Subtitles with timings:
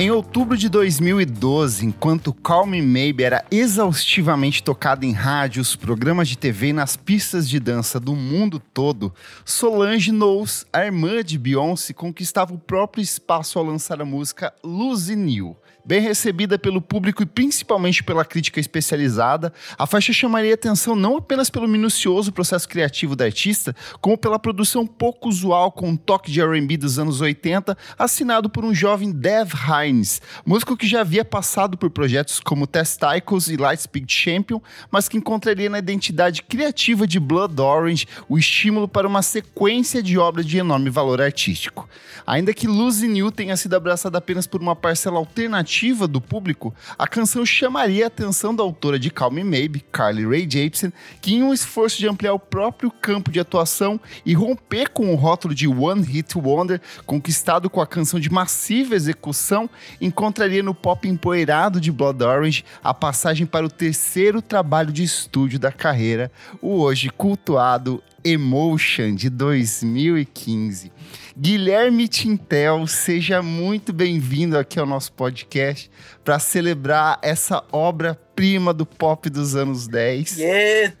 [0.00, 6.38] Em outubro de 2012, enquanto Call Me Maybe era exaustivamente tocada em rádios, programas de
[6.38, 9.12] TV e nas pistas de dança do mundo todo,
[9.44, 15.14] Solange Knowles, a irmã de Beyoncé, conquistava o próprio espaço ao lançar a música Lose
[15.14, 15.54] New.
[15.90, 21.50] Bem recebida pelo público e principalmente pela crítica especializada, a faixa chamaria atenção não apenas
[21.50, 26.40] pelo minucioso processo criativo da artista, como pela produção pouco usual com um toque de
[26.40, 31.76] R&B dos anos 80, assinado por um jovem Dev Hines, músico que já havia passado
[31.76, 34.60] por projetos como Testicles e Lightspeed Champion,
[34.92, 40.16] mas que encontraria na identidade criativa de Blood Orange o estímulo para uma sequência de
[40.16, 41.88] obras de enorme valor artístico.
[42.24, 47.08] Ainda que Lucy New tenha sido abraçada apenas por uma parcela alternativa do público, a
[47.08, 51.42] canção chamaria a atenção da autora de Calm Me Maybe, Carly Rae Jepsen, que em
[51.42, 55.66] um esforço de ampliar o próprio campo de atuação e romper com o rótulo de
[55.66, 61.90] One Hit Wonder, conquistado com a canção de massiva execução, encontraria no pop empoeirado de
[61.90, 68.02] Blood Orange a passagem para o terceiro trabalho de estúdio da carreira, o hoje cultuado
[68.24, 70.92] Emotion de 2015.
[71.36, 75.90] Guilherme Tintel, seja muito bem-vindo aqui ao nosso podcast
[76.24, 80.38] para celebrar essa obra-prima do pop dos anos 10.
[80.38, 80.94] Yeah,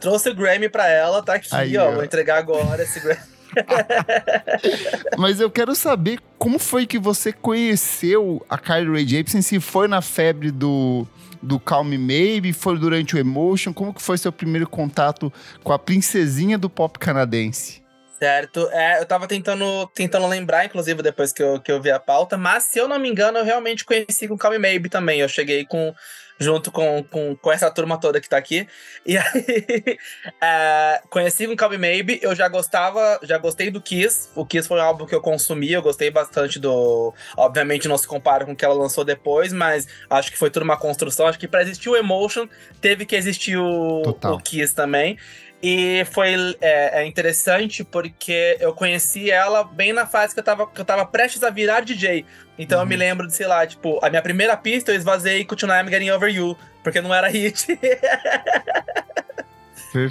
[0.00, 3.32] trouxe o Grammy para ela, tá aqui, Aí, ó, ó, vou entregar agora esse Grammy.
[5.18, 9.88] Mas eu quero saber como foi que você conheceu a Kylie Rae Jepsen, se foi
[9.88, 11.06] na febre do,
[11.42, 15.78] do Calm Maybe, foi durante o Emotion, como que foi seu primeiro contato com a
[15.78, 17.82] princesinha do pop canadense?
[18.18, 18.68] Certo.
[18.70, 22.36] É, eu tava tentando, tentando lembrar, inclusive, depois que eu, que eu vi a pauta,
[22.36, 25.18] mas se eu não me engano, eu realmente conheci com Calm Maybe também.
[25.18, 25.92] Eu cheguei com
[26.38, 28.66] junto com, com, com essa turma toda que tá aqui.
[29.04, 29.98] E aí,
[30.40, 34.28] é, conheci com Calm Maybe, eu já gostava, já gostei do Kiss.
[34.34, 37.14] O Kiss foi um álbum que eu consumi, eu gostei bastante do.
[37.36, 40.62] Obviamente não se compara com o que ela lançou depois, mas acho que foi tudo
[40.62, 41.26] uma construção.
[41.26, 42.48] Acho que pra existir o Emotion,
[42.80, 45.18] teve que existir o, o Kiss também.
[45.62, 50.66] E foi é, é, interessante porque eu conheci ela bem na fase que eu tava,
[50.66, 52.26] que eu tava prestes a virar DJ.
[52.58, 52.84] Então uhum.
[52.84, 52.98] eu me uhum.
[52.98, 56.10] lembro de, sei lá, tipo, a minha primeira pista eu esvazei com Tonight I'm Getting
[56.10, 57.66] Over You, porque não era hit.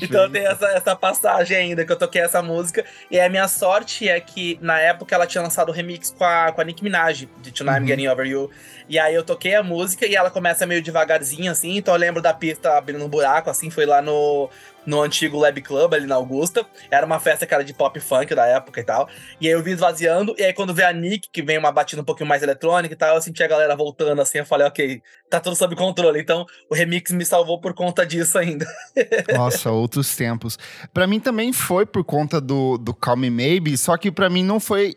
[0.01, 2.85] Então tem essa, essa passagem ainda que eu toquei essa música.
[3.09, 6.51] E a minha sorte é que na época ela tinha lançado o remix com a,
[6.51, 7.83] com a Nicki Minaj, de Tonight uhum.
[7.83, 8.51] I'm Getting Over You.
[8.87, 11.77] E aí eu toquei a música e ela começa meio devagarzinho, assim.
[11.77, 13.69] Então eu lembro da pista abrindo um buraco, assim.
[13.69, 14.49] Foi lá no,
[14.85, 16.65] no antigo Lab Club ali na Augusta.
[16.89, 19.09] Era uma festa que era de pop funk da época e tal.
[19.39, 22.01] E aí eu vi esvaziando, e aí quando vê a Nick, que vem uma batida
[22.01, 25.01] um pouquinho mais eletrônica e tal, eu senti a galera voltando assim, eu falei, ok,
[25.29, 26.19] tá tudo sob controle.
[26.19, 28.65] Então o remix me salvou por conta disso ainda.
[29.33, 30.57] Nossa, outros tempos.
[30.93, 34.43] Para mim também foi por conta do, do Call Me Maybe, só que para mim
[34.43, 34.95] não foi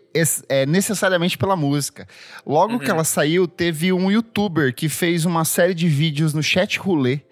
[0.48, 2.06] é, necessariamente pela música.
[2.46, 2.78] Logo uhum.
[2.78, 7.24] que ela saiu, teve um youtuber que fez uma série de vídeos no chat roulette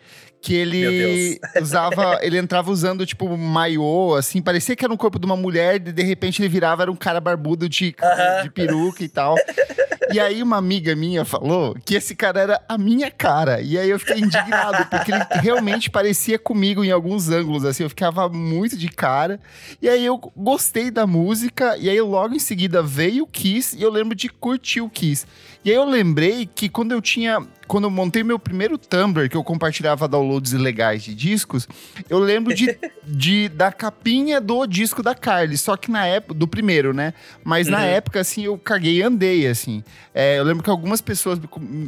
[0.42, 5.24] que ele usava, ele entrava usando tipo maiô, assim, parecia que era um corpo de
[5.24, 8.42] uma mulher, e de repente ele virava era um cara barbudo de, uh -huh.
[8.42, 9.36] de peruca e tal.
[10.12, 13.62] E aí uma amiga minha falou que esse cara era a minha cara.
[13.62, 17.88] E aí eu fiquei indignado, porque ele realmente parecia comigo em alguns ângulos, assim, eu
[17.88, 19.40] ficava muito de cara.
[19.80, 23.82] E aí eu gostei da música, e aí logo em seguida veio o Kiss, e
[23.82, 25.24] eu lembro de curtir o Kiss.
[25.64, 27.40] E aí eu lembrei que quando eu tinha
[27.72, 31.66] quando eu montei meu primeiro Tumblr, que eu compartilhava downloads ilegais de discos,
[32.10, 36.46] eu lembro de, de da capinha do disco da Carly, só que na época, do
[36.46, 37.14] primeiro, né?
[37.42, 37.72] Mas uhum.
[37.72, 39.82] na época, assim, eu caguei e andei, assim.
[40.14, 41.38] É, eu lembro que algumas pessoas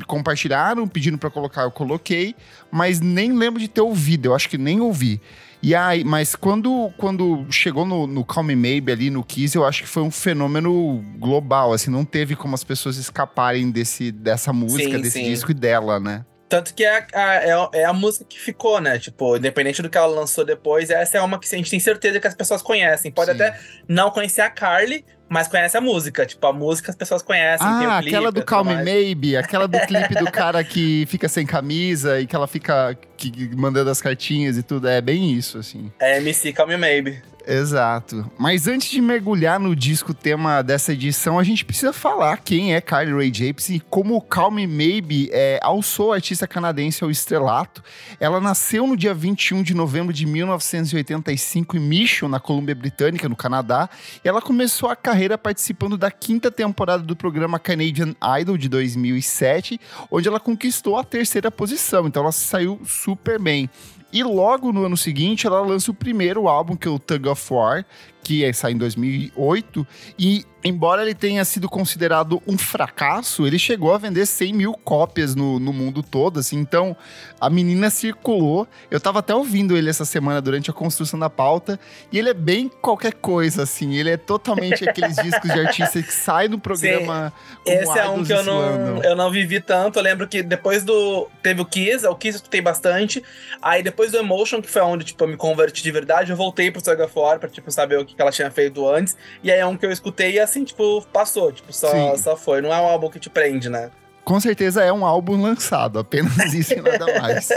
[0.06, 2.35] compartilharam, pedindo para colocar, eu coloquei,
[2.71, 5.21] mas nem lembro de ter ouvido, eu acho que nem ouvi.
[5.65, 9.65] E aí, mas quando, quando chegou no, no Call Me Maybe ali no Kiss, eu
[9.65, 14.53] acho que foi um fenômeno global, assim, não teve como as pessoas escaparem desse, dessa
[14.53, 15.25] música, sim, desse sim.
[15.25, 16.23] disco e dela, né?
[16.51, 18.99] Tanto que é a, é, é, a música que ficou, né?
[18.99, 22.21] Tipo, independente do que ela lançou depois, essa é uma que a gente tem certeza
[22.21, 23.11] que as pessoas conhecem.
[23.11, 23.43] Pode Sim.
[23.43, 25.03] até não conhecer a Carly,
[25.35, 26.25] mas conhece a música.
[26.25, 27.67] Tipo, a música as pessoas conhecem.
[27.67, 32.27] Ah, aquela do Calm Maybe, aquela do clipe do cara que fica sem camisa e
[32.27, 34.87] que ela fica que, mandando as cartinhas e tudo.
[34.87, 35.91] É bem isso, assim.
[35.99, 37.21] É MC Calm Maybe.
[37.46, 38.31] Exato.
[38.38, 42.81] Mas antes de mergulhar no disco tema dessa edição, a gente precisa falar quem é
[42.81, 47.82] Carly Rae Jepsen e como Calm Maybe é, alçou a artista canadense ao estrelato.
[48.19, 53.37] Ela nasceu no dia 21 de novembro de 1985 em Mission, na Colômbia Britânica, no
[53.37, 53.90] Canadá.
[54.25, 59.79] E ela começou a carreira participando da quinta temporada do programa Canadian Idol de 2007,
[60.11, 62.06] onde ela conquistou a terceira posição.
[62.06, 63.69] Então ela saiu super bem.
[64.14, 67.52] E logo no ano seguinte, ela lança o primeiro álbum, que é o Tug of
[67.52, 67.84] War,
[68.25, 69.87] que ia sair em 2008,
[70.19, 75.35] e embora ele tenha sido considerado um fracasso, ele chegou a vender 100 mil cópias
[75.35, 76.97] no, no mundo todo, assim, então
[77.38, 81.79] a menina circulou, eu tava até ouvindo ele essa semana durante a construção da pauta,
[82.11, 86.12] e ele é bem qualquer coisa, assim, ele é totalmente aqueles discos de artista que
[86.12, 87.31] sai do programa
[87.67, 91.29] Esse é um que eu não, eu não vivi tanto, eu lembro que depois do,
[91.43, 93.23] teve o Kiss, o Kiss eu escutei bastante,
[93.61, 96.71] aí depois do Emotion, que foi onde, tipo, eu me converti de verdade, eu voltei
[96.71, 99.66] pro Saga For pra, tipo, saber o que ela tinha feito antes, e aí é
[99.66, 102.61] um que eu escutei e assim, tipo, passou, tipo, só, só foi.
[102.61, 103.90] Não é um álbum que te prende, né?
[104.25, 107.49] Com certeza é um álbum lançado, apenas isso e nada mais.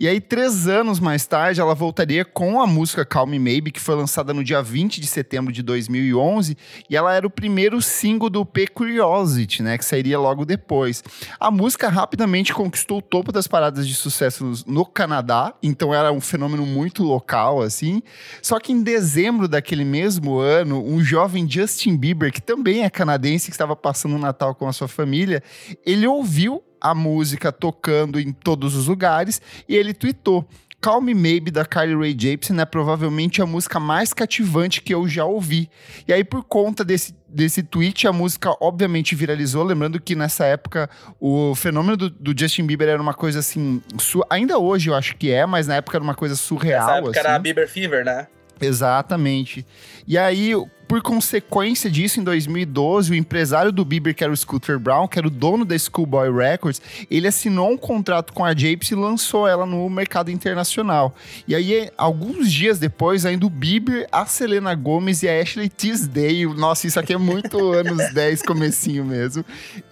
[0.00, 3.78] E aí, três anos mais tarde, ela voltaria com a música Calm Me Maybe, que
[3.78, 6.56] foi lançada no dia 20 de setembro de 2011,
[6.88, 11.04] e ela era o primeiro single do P Curiosity, né, que sairia logo depois.
[11.38, 16.20] A música rapidamente conquistou o topo das paradas de sucesso no Canadá, então era um
[16.22, 18.02] fenômeno muito local, assim.
[18.40, 23.50] Só que em dezembro daquele mesmo ano, um jovem Justin Bieber, que também é canadense,
[23.50, 25.42] que estava passando o Natal com a sua família,
[25.84, 30.46] ele ouviu a música tocando em todos os lugares e ele tweetou.
[30.80, 35.06] Call Me Maybe da Carly Rae Jepsen é provavelmente a música mais cativante que eu
[35.06, 35.68] já ouvi.
[36.08, 39.62] E aí, por conta desse, desse tweet, a música obviamente viralizou.
[39.62, 40.88] Lembrando que nessa época
[41.20, 43.82] o fenômeno do, do Justin Bieber era uma coisa assim.
[44.30, 46.86] Ainda hoje eu acho que é, mas na época era uma coisa surreal.
[46.86, 47.28] Nessa época assim.
[47.28, 48.26] era a Bieber Fever, né?
[48.58, 49.66] Exatamente.
[50.06, 50.54] E aí,
[50.90, 55.20] por consequência disso, em 2012, o empresário do Bieber, que era o Scooter Brown, que
[55.20, 59.46] era o dono da Schoolboy Records, ele assinou um contrato com a Japes e lançou
[59.46, 61.14] ela no mercado internacional.
[61.46, 66.46] E aí, alguns dias depois, ainda o Bieber, a Selena Gomez e a Ashley Tisdale,
[66.56, 69.44] nossa, isso aqui é muito anos 10, comecinho mesmo,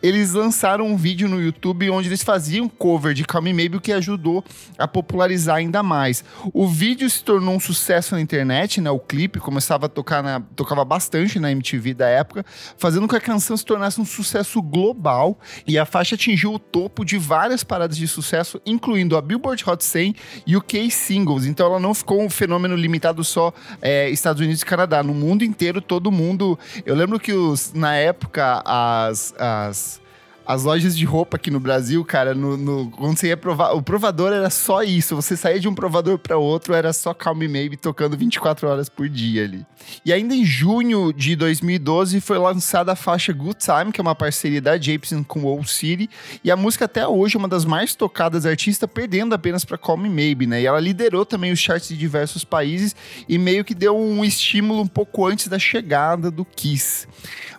[0.03, 3.81] eles lançaram um vídeo no YouTube onde eles faziam cover de Call Me Maybe, o
[3.81, 4.45] que ajudou
[4.77, 6.25] a popularizar ainda mais.
[6.53, 8.91] O vídeo se tornou um sucesso na internet, né?
[8.91, 12.45] O clipe começava a tocar na, tocava bastante na MTV da época,
[12.77, 16.59] fazendo com que a canção se tornasse um sucesso global e a faixa atingiu o
[16.59, 20.15] topo de várias paradas de sucesso, incluindo a Billboard Hot 100
[20.47, 21.45] e o K Singles.
[21.45, 23.53] Então ela não ficou um fenômeno limitado só
[23.83, 25.03] é, Estados Unidos e Canadá.
[25.03, 26.59] No mundo inteiro, todo mundo.
[26.87, 30.01] Eu lembro que os, na época as, as
[30.49, 33.83] as lojas de roupa aqui no Brasil, cara, no, no, quando você ia provar, o
[33.83, 35.15] provador era só isso.
[35.15, 39.11] Você saía de um provador para outro, era só Calm Maybe tocando 24 horas por
[39.11, 39.67] dia ali.
[40.07, 44.15] E ainda em junho de 2012 foi lançada a faixa Good Time, que é uma
[44.15, 46.09] parceria da Jameson com Old City,
[46.43, 49.99] e a música até hoje é uma das mais tocadas artistas, perdendo apenas para Call
[49.99, 50.63] Me Maybe, né?
[50.63, 52.97] E ela liderou também os charts de diversos países
[53.29, 57.07] e meio que deu um estímulo um pouco antes da chegada do Kiss.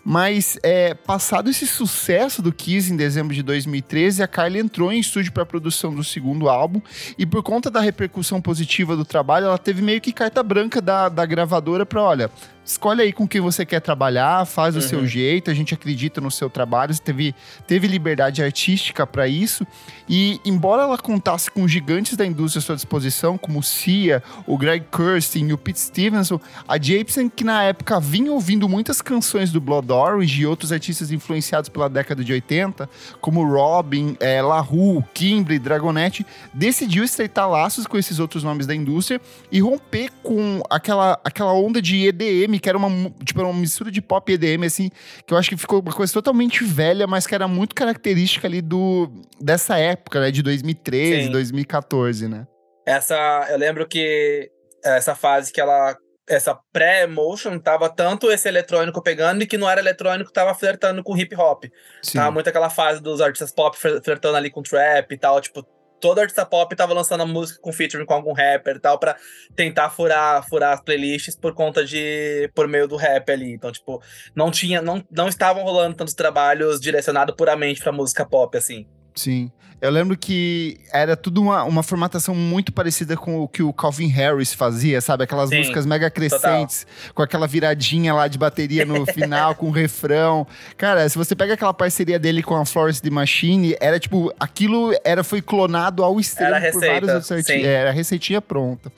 [0.03, 4.99] Mas é, passado esse sucesso do Kiss em dezembro de 2013, a Kylie entrou em
[4.99, 6.81] estúdio para a produção do segundo álbum.
[7.17, 11.09] E por conta da repercussão positiva do trabalho, ela teve meio que carta branca da,
[11.09, 12.31] da gravadora para, olha,
[12.69, 14.79] escolhe aí com quem você quer trabalhar, faz uhum.
[14.79, 15.07] o seu uhum.
[15.07, 17.35] jeito, a gente acredita no seu trabalho, você teve,
[17.65, 19.65] teve liberdade artística para isso.
[20.07, 24.55] E embora ela contasse com gigantes da indústria à sua disposição, como o Cia, o
[24.55, 29.51] Greg Kirsten e o Pete Stevenson, a Jameson, que na época vinha ouvindo muitas canções
[29.51, 32.87] do Blood Orange e outros artistas influenciados pela década de 80,
[33.19, 38.75] como Robin, é, La Rue, Kimberly, Dragonette, decidiu estreitar laços com esses outros nomes da
[38.75, 39.19] indústria
[39.51, 44.01] e romper com aquela, aquela onda de EDM que era uma, tipo, uma mistura de
[44.01, 44.89] pop e EDM, assim,
[45.25, 48.61] que eu acho que ficou uma coisa totalmente velha, mas que era muito característica ali
[48.61, 50.31] do, dessa época, né?
[50.31, 51.31] De 2013, Sim.
[51.31, 52.47] 2014, né?
[52.85, 54.49] Essa, eu lembro que
[54.83, 55.95] essa fase que ela
[56.29, 61.17] essa pré-motion tava tanto esse eletrônico pegando e que não era eletrônico tava flertando com
[61.17, 61.63] hip hop.
[62.03, 62.19] Sim.
[62.19, 65.65] Tava muito aquela fase dos artistas pop flertando ali com trap e tal, tipo,
[65.99, 69.15] todo artista pop tava lançando a música com featuring com algum rapper e tal, pra
[69.55, 72.49] tentar furar, furar as playlists por conta de.
[72.55, 73.51] por meio do rap ali.
[73.53, 74.01] Então, tipo,
[74.35, 74.81] não tinha.
[74.81, 78.87] Não, não estavam rolando tantos trabalhos direcionados puramente pra música pop, assim.
[79.15, 79.51] Sim.
[79.81, 84.07] Eu lembro que era tudo uma, uma formatação muito parecida com o que o Calvin
[84.07, 85.23] Harris fazia, sabe?
[85.23, 87.13] Aquelas Sim, músicas mega crescentes, total.
[87.15, 90.45] com aquela viradinha lá de bateria no final, com o refrão.
[90.77, 94.93] Cara, se você pega aquela parceria dele com a Florence The Machine, era tipo, aquilo
[95.03, 97.63] era, foi clonado ao extremo era por vários outros artistas.
[97.63, 98.91] Era a receitinha pronta.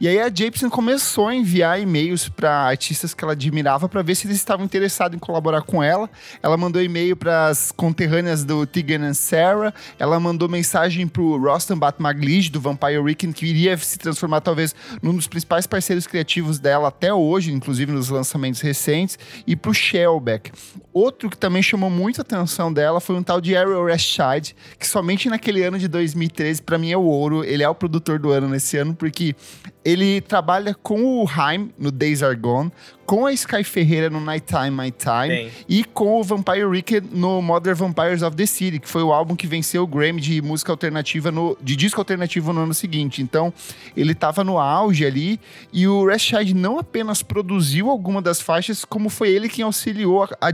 [0.00, 4.14] E aí a Jameson começou a enviar e-mails para artistas que ela admirava para ver
[4.14, 6.10] se eles estavam interessados em colaborar com ela.
[6.42, 9.72] Ela mandou e-mail para as conterrâneas do Tegan and Sarah.
[9.98, 15.14] Ela mandou mensagem pro Rostam Batmaglij, do Vampire Weekend, que iria se transformar talvez num
[15.14, 20.52] dos principais parceiros criativos dela até hoje, inclusive nos lançamentos recentes, e pro Shellback.
[20.92, 24.86] Outro que também chamou muito a atenção dela foi um tal de Ariel Rashid, que
[24.86, 27.44] somente naquele ano de 2013, para mim é o ouro.
[27.44, 29.34] Ele é o produtor do ano nesse ano, porque
[29.84, 32.70] ele trabalha com o Haim no Days Are Gone,
[33.04, 37.76] com a Sky Ferreira no Nighttime My Time e com o Vampire Wicked no Modern
[37.76, 41.30] Vampires of the City, que foi o álbum que venceu o Grammy de música alternativa
[41.30, 43.20] no, de disco alternativo no ano seguinte.
[43.20, 43.52] Então,
[43.96, 45.40] ele estava no auge ali
[45.72, 50.28] e o Rashid não apenas produziu alguma das faixas, como foi ele quem auxiliou a,
[50.40, 50.50] a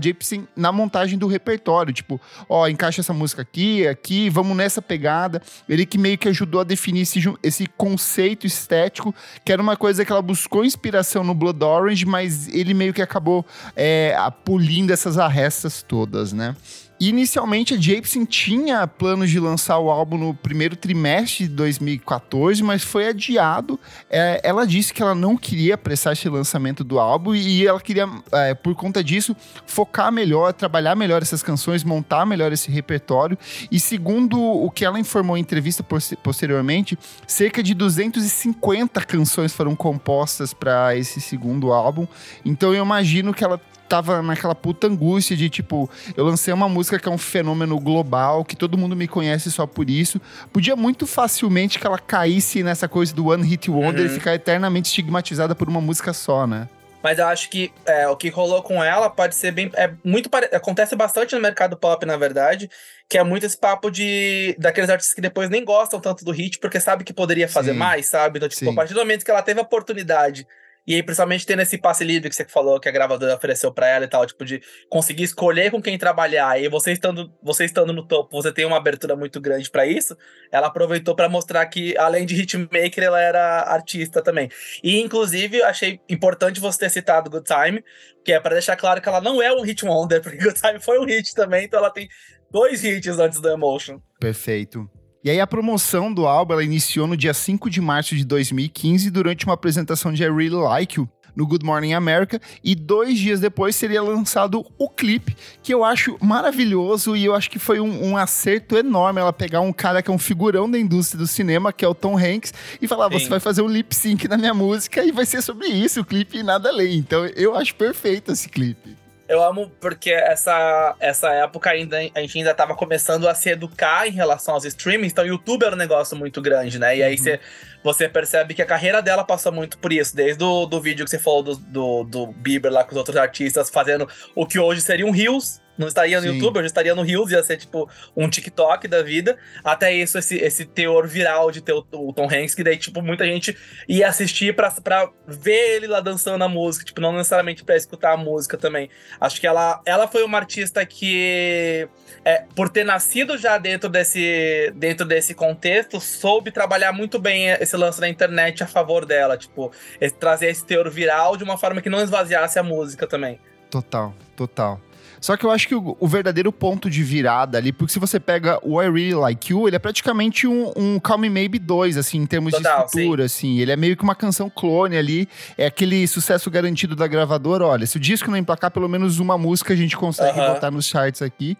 [0.56, 5.42] Na montagem do repertório, tipo, ó, encaixa essa música aqui, aqui, vamos nessa pegada.
[5.68, 10.04] Ele que meio que ajudou a definir esse, esse conceito estético, que era uma coisa
[10.04, 13.44] que ela buscou inspiração no Blood Orange, mas ele meio que acabou
[13.76, 16.54] é, polindo essas arrestas todas, né?
[17.00, 22.83] Inicialmente, a Jameson tinha planos de lançar o álbum no primeiro trimestre de 2014, mas
[22.83, 23.78] foi adiado.
[24.11, 28.09] É, ela disse que ela não queria apressar esse lançamento do álbum e ela queria,
[28.33, 33.38] é, por conta disso, focar melhor, trabalhar melhor essas canções, montar melhor esse repertório.
[33.71, 35.85] E segundo o que ela informou em entrevista
[36.21, 42.09] posteriormente, cerca de 250 canções foram compostas para esse segundo álbum.
[42.45, 46.99] Então eu imagino que ela tava naquela puta angústia de tipo, eu lancei uma música
[46.99, 50.21] que é um fenômeno global, que todo mundo me conhece só por isso.
[50.52, 54.07] Podia muito facilmente que ela caísse nessa coisa do One Hit Wonder uhum.
[54.07, 56.68] e ficar eternamente estigmatizada por uma música só, né?
[57.02, 59.71] Mas eu acho que é, o que rolou com ela pode ser bem.
[59.75, 60.47] É muito pare...
[60.52, 62.68] Acontece bastante no mercado pop, na verdade.
[63.09, 66.59] Que é muito esse papo de daqueles artistas que depois nem gostam tanto do hit,
[66.59, 67.78] porque sabe que poderia fazer Sim.
[67.78, 68.38] mais, sabe?
[68.38, 68.73] Então, tipo, Sim.
[68.73, 70.47] a partir do momento que ela teve a oportunidade
[70.87, 73.88] e aí, principalmente tendo esse passe livre que você falou que a gravadora ofereceu para
[73.88, 76.61] ela e tal, tipo, de conseguir escolher com quem trabalhar.
[76.61, 80.16] E você estando, você estando no topo, você tem uma abertura muito grande para isso.
[80.50, 84.49] Ela aproveitou para mostrar que, além de hitmaker, ela era artista também.
[84.82, 87.85] E, inclusive, achei importante você ter citado Good Time,
[88.25, 90.80] que é para deixar claro que ela não é um hit wonder, porque Good Time
[90.80, 92.08] foi um hit também, então ela tem
[92.50, 94.00] dois hits antes do Emotion.
[94.18, 94.88] Perfeito.
[95.22, 99.10] E aí a promoção do álbum ela iniciou no dia 5 de março de 2015
[99.10, 103.38] durante uma apresentação de I Really Like You no Good Morning America e dois dias
[103.38, 108.10] depois seria lançado o clipe, que eu acho maravilhoso e eu acho que foi um,
[108.10, 111.72] um, acerto enorme ela pegar um cara que é um figurão da indústria do cinema,
[111.72, 113.20] que é o Tom Hanks, e falar, Sim.
[113.20, 116.04] você vai fazer um lip sync na minha música e vai ser sobre isso, o
[116.04, 116.96] clipe e nada além.
[116.96, 118.96] Então eu acho perfeito esse clipe.
[119.28, 124.08] Eu amo porque essa, essa época ainda a gente ainda estava começando a se educar
[124.08, 126.97] em relação aos streamings, então o YouTube era um negócio muito grande, né?
[126.97, 127.18] E aí uhum.
[127.18, 127.40] você,
[127.85, 131.11] você percebe que a carreira dela passou muito por isso, desde o do vídeo que
[131.11, 134.80] você falou do, do, do Bieber lá com os outros artistas fazendo o que hoje
[134.80, 136.35] seria um Reels, não estaria no Sim.
[136.35, 139.38] YouTube, eu já estaria no Reels, ia ser tipo um TikTok da vida.
[139.62, 143.00] Até isso, esse, esse teor viral de ter o, o Tom Hanks, que daí, tipo,
[143.00, 143.56] muita gente
[143.88, 148.12] ia assistir pra, pra ver ele lá dançando a música, tipo, não necessariamente pra escutar
[148.12, 148.90] a música também.
[149.20, 151.88] Acho que ela, ela foi uma artista que,
[152.25, 157.76] é, por ter nascido já dentro desse, dentro desse contexto, soube trabalhar muito bem esse
[157.76, 159.70] lance da internet a favor dela, tipo,
[160.00, 163.38] esse, trazer esse teor viral de uma forma que não esvaziasse a música também.
[163.70, 164.80] Total, total.
[165.20, 168.20] Só que eu acho que o, o, verdadeiro ponto de virada ali, porque se você
[168.20, 171.96] pega o I Really Like You, ele é praticamente um, um Call Me Maybe 2,
[171.96, 173.48] assim, em termos Total, de estrutura, sim.
[173.52, 173.58] assim.
[173.60, 177.66] Ele é meio que uma canção clone ali, é aquele sucesso garantido da gravadora.
[177.66, 180.54] Olha, se o disco não emplacar pelo menos uma música, a gente consegue uh -huh.
[180.54, 181.56] botar nos charts aqui.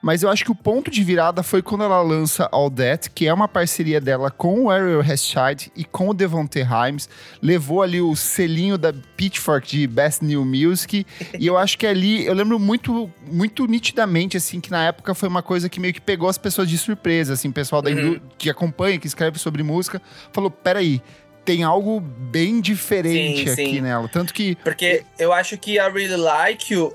[0.00, 3.26] Mas eu acho que o ponto de virada foi quando ela lança All That, que
[3.26, 7.08] é uma parceria dela com o Ariel Heschild e com o Devonte Himes.
[7.42, 11.06] Levou ali o selinho da Pitchfork de Best New Music.
[11.38, 12.93] e eu acho que ali, eu lembro muito
[13.30, 16.68] muito, nitidamente, assim, que na época foi uma coisa que meio que pegou as pessoas
[16.68, 18.20] de surpresa, assim, pessoal da uhum.
[18.38, 20.00] que acompanha, que escreve sobre música,
[20.32, 21.02] falou, peraí,
[21.44, 23.80] tem algo bem diferente sim, aqui sim.
[23.80, 24.08] nela.
[24.08, 24.56] Tanto que.
[24.56, 26.92] Porque eu acho que a Really Like You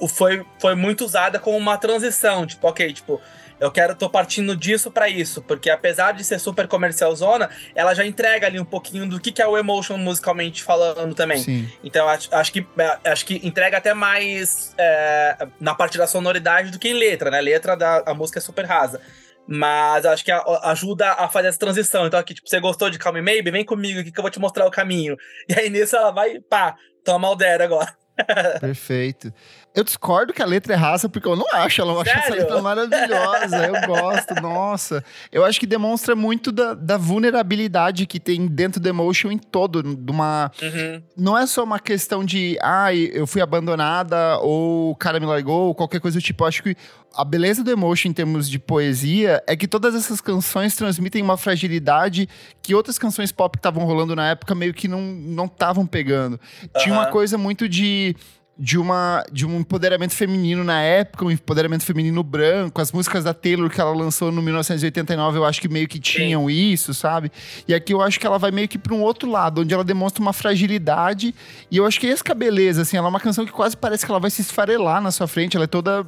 [0.00, 2.46] uh, foi, foi muito usada como uma transição.
[2.46, 3.20] Tipo, ok, tipo,
[3.62, 7.94] eu quero, tô partindo disso para isso, porque apesar de ser super comercial zona, ela
[7.94, 11.38] já entrega ali um pouquinho do que, que é o emotion musicalmente falando também.
[11.38, 11.70] Sim.
[11.84, 16.72] Então acho, acho que é, acho que entrega até mais é, na parte da sonoridade
[16.72, 17.40] do que em letra, né?
[17.40, 19.00] Letra da a música é super rasa.
[19.46, 22.06] Mas acho que a, ajuda a fazer essa transição.
[22.06, 23.50] Então, aqui, tipo, você gostou de Calm Me Maybe?
[23.50, 25.16] Vem comigo aqui que eu vou te mostrar o caminho.
[25.48, 28.01] E aí nisso ela vai, pá, toma o dera agora.
[28.60, 29.32] Perfeito.
[29.74, 31.80] Eu discordo que a letra é raça, porque eu não acho.
[31.80, 33.66] Eu acho essa letra maravilhosa.
[33.66, 35.02] Eu gosto, nossa.
[35.30, 39.82] Eu acho que demonstra muito da, da vulnerabilidade que tem dentro do Emotion em todo.
[39.82, 41.02] De uma, uhum.
[41.16, 45.68] Não é só uma questão de, ah, eu fui abandonada, ou o cara me largou,
[45.68, 46.44] ou qualquer coisa do tipo.
[46.44, 46.76] Eu acho que
[47.14, 51.36] a beleza do Emotion em termos de poesia é que todas essas canções transmitem uma
[51.36, 52.28] fragilidade
[52.62, 56.40] que outras canções pop que estavam rolando na época meio que não estavam pegando.
[56.78, 58.16] Tinha uma coisa muito de
[58.58, 62.80] de, uma, de um empoderamento feminino na época, um empoderamento feminino branco.
[62.80, 66.46] As músicas da Taylor que ela lançou no 1989, eu acho que meio que tinham
[66.46, 66.72] Sim.
[66.72, 67.32] isso, sabe?
[67.66, 69.82] E aqui eu acho que ela vai meio que para um outro lado, onde ela
[69.82, 71.34] demonstra uma fragilidade.
[71.70, 72.96] E eu acho que esse que é a beleza, assim.
[72.96, 75.56] Ela é uma canção que quase parece que ela vai se esfarelar na sua frente.
[75.56, 76.06] Ela é toda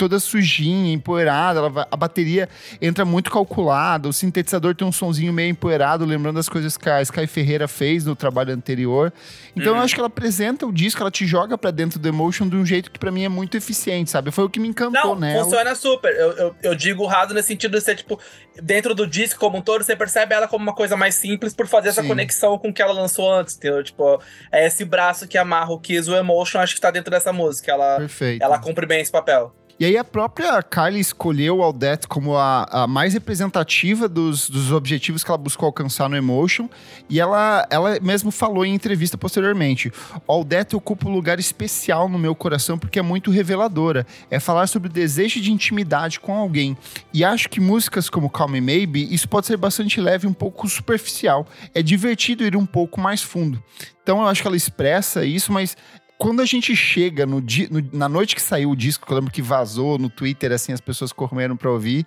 [0.00, 2.48] toda sujinha, empoeirada, vai, a bateria
[2.80, 7.02] entra muito calculada, o sintetizador tem um sonzinho meio empoeirado, lembrando as coisas que a
[7.02, 9.12] Sky Ferreira fez no trabalho anterior.
[9.54, 9.78] Então uhum.
[9.78, 12.56] eu acho que ela apresenta o disco, ela te joga para dentro do Emotion de
[12.56, 14.30] um jeito que para mim é muito eficiente, sabe?
[14.30, 15.38] Foi o que me encantou, né?
[15.38, 16.14] Funciona super.
[16.16, 18.18] Eu, eu, eu digo raso nesse sentido de ser, tipo,
[18.62, 21.66] dentro do disco como um todo, você percebe ela como uma coisa mais simples por
[21.66, 22.08] fazer essa Sim.
[22.08, 23.84] conexão com o que ela lançou antes, entendeu?
[23.84, 24.18] Tipo,
[24.50, 27.70] é esse braço que amarra o Kiss, o Emotion, acho que tá dentro dessa música.
[27.70, 28.42] Ela, Perfeito.
[28.42, 29.54] ela cumpre bem esse papel.
[29.80, 35.24] E aí a própria Kylie escolheu Aldette como a, a mais representativa dos, dos objetivos
[35.24, 36.68] que ela buscou alcançar no Emotion.
[37.08, 39.90] E ela, ela mesmo falou em entrevista posteriormente:
[40.28, 44.06] Aldette ocupa um lugar especial no meu coração porque é muito reveladora.
[44.30, 46.76] É falar sobre o desejo de intimidade com alguém.
[47.10, 50.68] E acho que músicas como Calm Me Maybe, isso pode ser bastante leve um pouco
[50.68, 51.46] superficial.
[51.74, 53.62] É divertido ir um pouco mais fundo.
[54.02, 55.76] Então eu acho que ela expressa isso, mas
[56.20, 59.16] quando a gente chega no, dia, no, na noite que saiu o disco, que eu
[59.16, 62.06] lembro que vazou no Twitter, assim, as pessoas correram pra ouvir.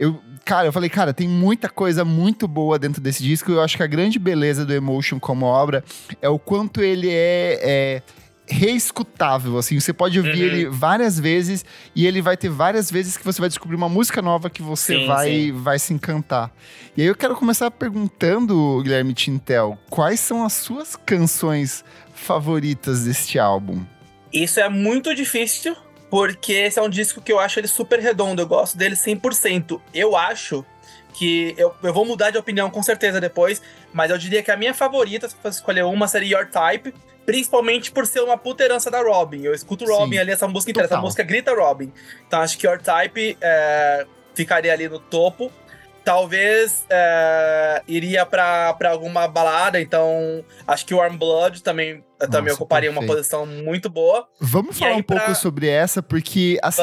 [0.00, 3.52] Eu, cara, eu falei, cara, tem muita coisa muito boa dentro desse disco.
[3.52, 5.84] Eu acho que a grande beleza do Emotion como obra
[6.20, 8.02] é o quanto ele é, é
[8.48, 9.78] reescutável, assim.
[9.78, 10.36] Você pode ouvir uhum.
[10.36, 11.64] ele várias vezes
[11.94, 14.96] e ele vai ter várias vezes que você vai descobrir uma música nova que você
[14.96, 15.52] sim, vai, sim.
[15.52, 16.52] vai se encantar.
[16.96, 21.84] E aí eu quero começar perguntando, Guilherme Tintel, quais são as suas canções
[22.22, 23.84] favoritas deste álbum?
[24.32, 25.76] Isso é muito difícil,
[26.10, 29.80] porque esse é um disco que eu acho ele super redondo, eu gosto dele 100%.
[29.92, 30.64] Eu acho
[31.12, 33.60] que eu, eu vou mudar de opinião com certeza depois,
[33.92, 37.90] mas eu diria que a minha favorita, se fosse escolher uma, seria Your Type, principalmente
[37.92, 39.42] por ser uma puta herança da Robin.
[39.42, 41.92] Eu escuto Robin Sim, ali, essa música inteira, essa música grita Robin.
[42.26, 45.52] Então acho que Your Type é, ficaria ali no topo.
[46.04, 52.62] Talvez é, iria para alguma balada, então acho que Warm Blood também eu também Nossa,
[52.62, 53.10] ocuparia perfeito.
[53.10, 54.28] uma posição muito boa.
[54.40, 55.18] Vamos e falar um pra...
[55.18, 56.82] pouco sobre essa, porque, assim,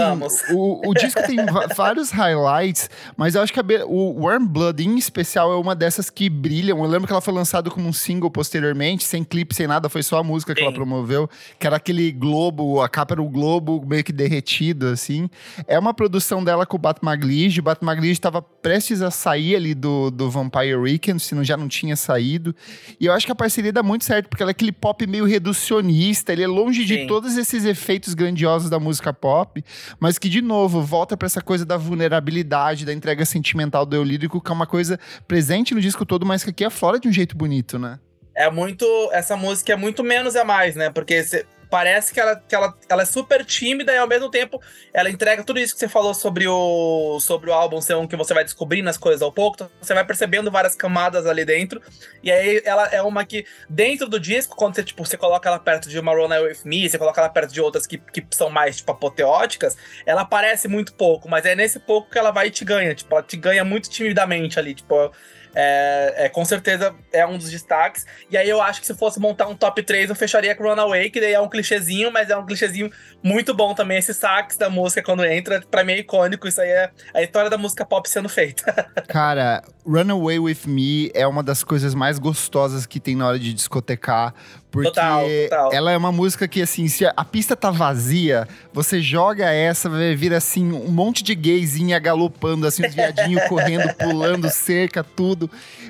[0.51, 1.37] o, o disco tem
[1.75, 6.09] vários highlights, mas eu acho que a, o Warm Blood, em especial, é uma dessas
[6.09, 6.83] que brilham.
[6.83, 10.03] Eu lembro que ela foi lançada como um single posteriormente, sem clipe, sem nada, foi
[10.03, 10.67] só a música que Sim.
[10.67, 15.29] ela promoveu, que era aquele globo, a capa era o globo meio que derretido, assim.
[15.67, 17.59] É uma produção dela com o Bat Maglij.
[17.59, 21.55] O Bat Maglij estava prestes a sair ali do, do Vampire Weekend, se não, já
[21.55, 22.53] não tinha saído.
[22.99, 25.28] E eu acho que a parceria dá muito certo, porque ela é aquele pop meio
[25.29, 26.87] reducionista, ele é longe Sim.
[26.87, 29.63] de todos esses efeitos grandiosos da música pop,
[29.99, 34.03] mas que, de novo, volta para essa coisa da vulnerabilidade, da entrega sentimental do eu
[34.03, 37.13] lírico, que é uma coisa presente no disco todo, mas que aqui aflora de um
[37.13, 37.99] jeito bonito, né?
[38.35, 38.85] É muito.
[39.11, 40.89] Essa música é muito menos é mais, né?
[40.89, 41.23] Porque
[41.69, 44.61] parece que, ela, que ela, ela é super tímida e ao mesmo tempo
[44.93, 48.15] ela entrega tudo isso que você falou sobre o, sobre o álbum ser um que
[48.15, 51.81] você vai descobrindo as coisas ao pouco, então você vai percebendo várias camadas ali dentro.
[52.23, 55.59] E aí ela é uma que, dentro do disco, quando você, tipo, você coloca ela
[55.59, 58.49] perto de uma Run With Me, você coloca ela perto de outras que, que são
[58.49, 62.51] mais, tipo, apoteóticas, ela aparece muito pouco, mas é nesse pouco que ela vai e
[62.51, 62.93] te ganha.
[62.95, 64.73] Tipo, ela te ganha muito timidamente ali.
[64.73, 65.11] Tipo,
[65.55, 68.05] é, é, com certeza é um dos destaques.
[68.29, 71.09] E aí eu acho que se fosse montar um top 3, eu fecharia com Runaway,
[71.09, 72.89] que daí é um clichêzinho, mas é um clichêzinho
[73.23, 73.97] muito bom também.
[73.97, 76.47] Esse sax da música quando entra, pra mim é icônico.
[76.47, 78.89] Isso aí é a história da música pop sendo feita.
[79.07, 83.53] Cara, Runaway With Me é uma das coisas mais gostosas que tem na hora de
[83.53, 84.33] discotecar.
[84.71, 85.73] Porque total, total.
[85.73, 90.15] ela é uma música que, assim, se a pista tá vazia, você joga essa, vai
[90.15, 95.49] vir assim, um monte de gayzinha galopando, assim, os viadinhos correndo, pulando cerca, tudo.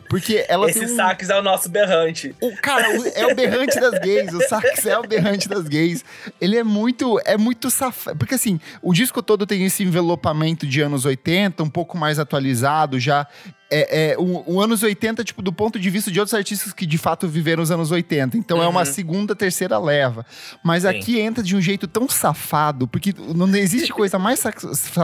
[0.09, 0.95] Porque ela Esse tem um...
[0.95, 2.33] sax é o nosso berrante.
[2.41, 4.33] O, cara, é o berrante das gays.
[4.33, 6.03] O sax é o berrante das gays.
[6.39, 8.17] Ele é muito, é muito safado.
[8.17, 12.99] Porque, assim, o disco todo tem esse envelopamento de anos 80, um pouco mais atualizado,
[12.99, 13.27] já
[13.71, 16.85] é, é o, o, anos 80, tipo, do ponto de vista de outros artistas que
[16.85, 18.37] de fato viveram os anos 80.
[18.37, 18.63] Então uhum.
[18.63, 18.85] é uma uhum.
[18.85, 20.25] segunda, terceira leva.
[20.63, 20.89] Mas Sim.
[20.89, 24.41] aqui entra de um jeito tão safado, porque não existe coisa mais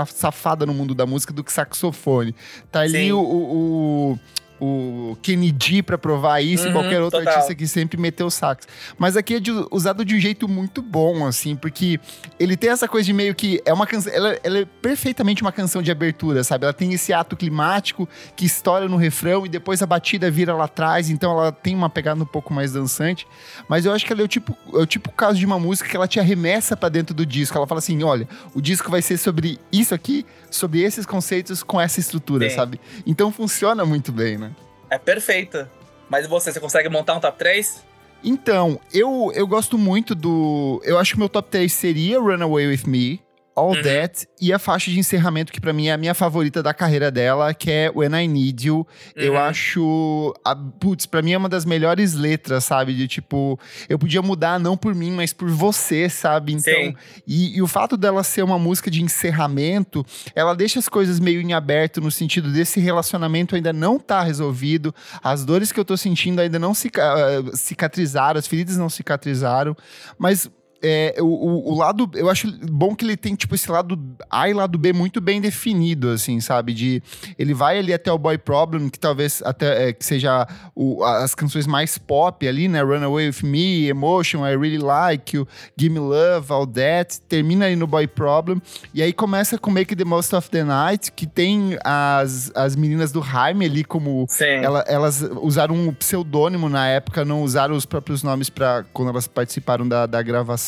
[0.07, 2.35] safada no mundo da música do que saxofone.
[2.71, 4.19] Tá ali o, o
[4.59, 7.33] o Kennedy para provar isso uhum, e qualquer outro total.
[7.33, 8.67] artista que sempre meteu sax.
[8.97, 11.99] Mas aqui é de, usado de um jeito muito bom, assim, porque
[12.39, 15.51] ele tem essa coisa de meio que é uma canção, ela, ela, é perfeitamente uma
[15.51, 16.65] canção de abertura, sabe?
[16.65, 20.65] Ela tem esse ato climático que estoura no refrão e depois a batida vira lá
[20.65, 23.27] atrás, então ela tem uma pegada um pouco mais dançante.
[23.67, 25.89] Mas eu acho que ela é o tipo, é o tipo caso de uma música
[25.89, 27.57] que ela te arremessa para dentro do disco.
[27.57, 31.79] Ela fala assim: olha, o disco vai ser sobre isso aqui, sobre esses conceitos com
[31.79, 32.55] essa estrutura, Sim.
[32.55, 32.79] sabe?
[33.05, 34.54] Então funciona muito bem, né?
[34.89, 35.71] É perfeita.
[36.09, 37.83] Mas você, você consegue montar um top 3?
[38.23, 40.81] Então, eu, eu gosto muito do.
[40.83, 43.21] Eu acho que meu top 3 seria Runaway With Me.
[43.55, 43.81] All uhum.
[43.81, 47.09] That e a faixa de encerramento, que para mim é a minha favorita da carreira
[47.09, 48.75] dela, que é When I Need You.
[48.77, 48.85] Uhum.
[49.15, 50.33] Eu acho.
[50.43, 52.93] A, putz, pra mim é uma das melhores letras, sabe?
[52.93, 56.51] De tipo, eu podia mudar não por mim, mas por você, sabe?
[56.51, 56.93] Então.
[57.25, 61.39] E, e, o fato dela ser uma música de encerramento, ela deixa as coisas meio
[61.39, 65.95] em aberto, no sentido desse relacionamento ainda não tá resolvido, as dores que eu tô
[65.95, 69.75] sentindo ainda não uh, cicatrizaram, as feridas não cicatrizaram,
[70.17, 70.49] mas
[70.81, 72.09] é, o, o, lado.
[72.13, 75.39] Eu acho bom que ele tem, tipo, esse lado A e lado B muito bem
[75.39, 76.73] definido, assim, sabe?
[76.73, 77.01] De.
[77.37, 81.33] Ele vai ali até o Boy Problem, que talvez até é, que seja o, as
[81.33, 82.81] canções mais pop ali, né?
[82.81, 87.21] Runaway with Me, Emotion, I Really Like You, Give Me Love, All That.
[87.21, 88.61] Termina ali no Boy Problem.
[88.93, 93.11] E aí começa com Make the Most of the Night, que tem as, as meninas
[93.11, 94.27] do Jaime ali como.
[94.63, 99.27] Ela, elas usaram um pseudônimo na época, não usaram os próprios nomes para quando elas
[99.27, 100.64] participaram da, da gravação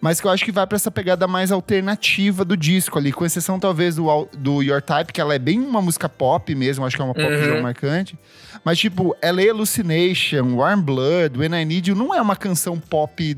[0.00, 3.24] mas que eu acho que vai para essa pegada mais alternativa do disco ali, com
[3.24, 6.96] exceção talvez do, do Your Type, que ela é bem uma música pop mesmo, acho
[6.96, 7.62] que é uma pop uhum.
[7.62, 8.18] marcante.
[8.64, 13.36] Mas tipo, LA Hallucination, Warm Blood, When I Need You não é uma canção pop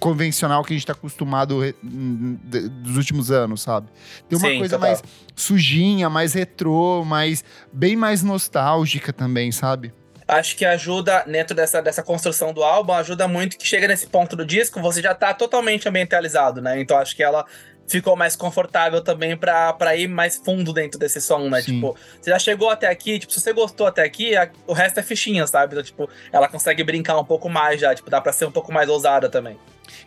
[0.00, 3.88] convencional que a gente tá acostumado dos últimos anos, sabe?
[4.28, 4.90] Tem uma Sim, coisa total.
[4.90, 5.02] mais
[5.36, 9.92] sujinha, mais retrô, mais bem mais nostálgica também, sabe?
[10.30, 14.36] Acho que ajuda, dentro dessa, dessa construção do álbum, ajuda muito que chega nesse ponto
[14.36, 16.80] do disco, você já tá totalmente ambientalizado, né?
[16.80, 17.44] Então acho que ela
[17.90, 21.60] ficou mais confortável também para ir mais fundo dentro desse som, né?
[21.60, 21.74] Sim.
[21.74, 25.00] Tipo, você já chegou até aqui, tipo, se você gostou até aqui, a, o resto
[25.00, 25.74] é fichinha, sabe?
[25.74, 28.72] Então, tipo, ela consegue brincar um pouco mais já, tipo, dá pra ser um pouco
[28.72, 29.58] mais ousada também.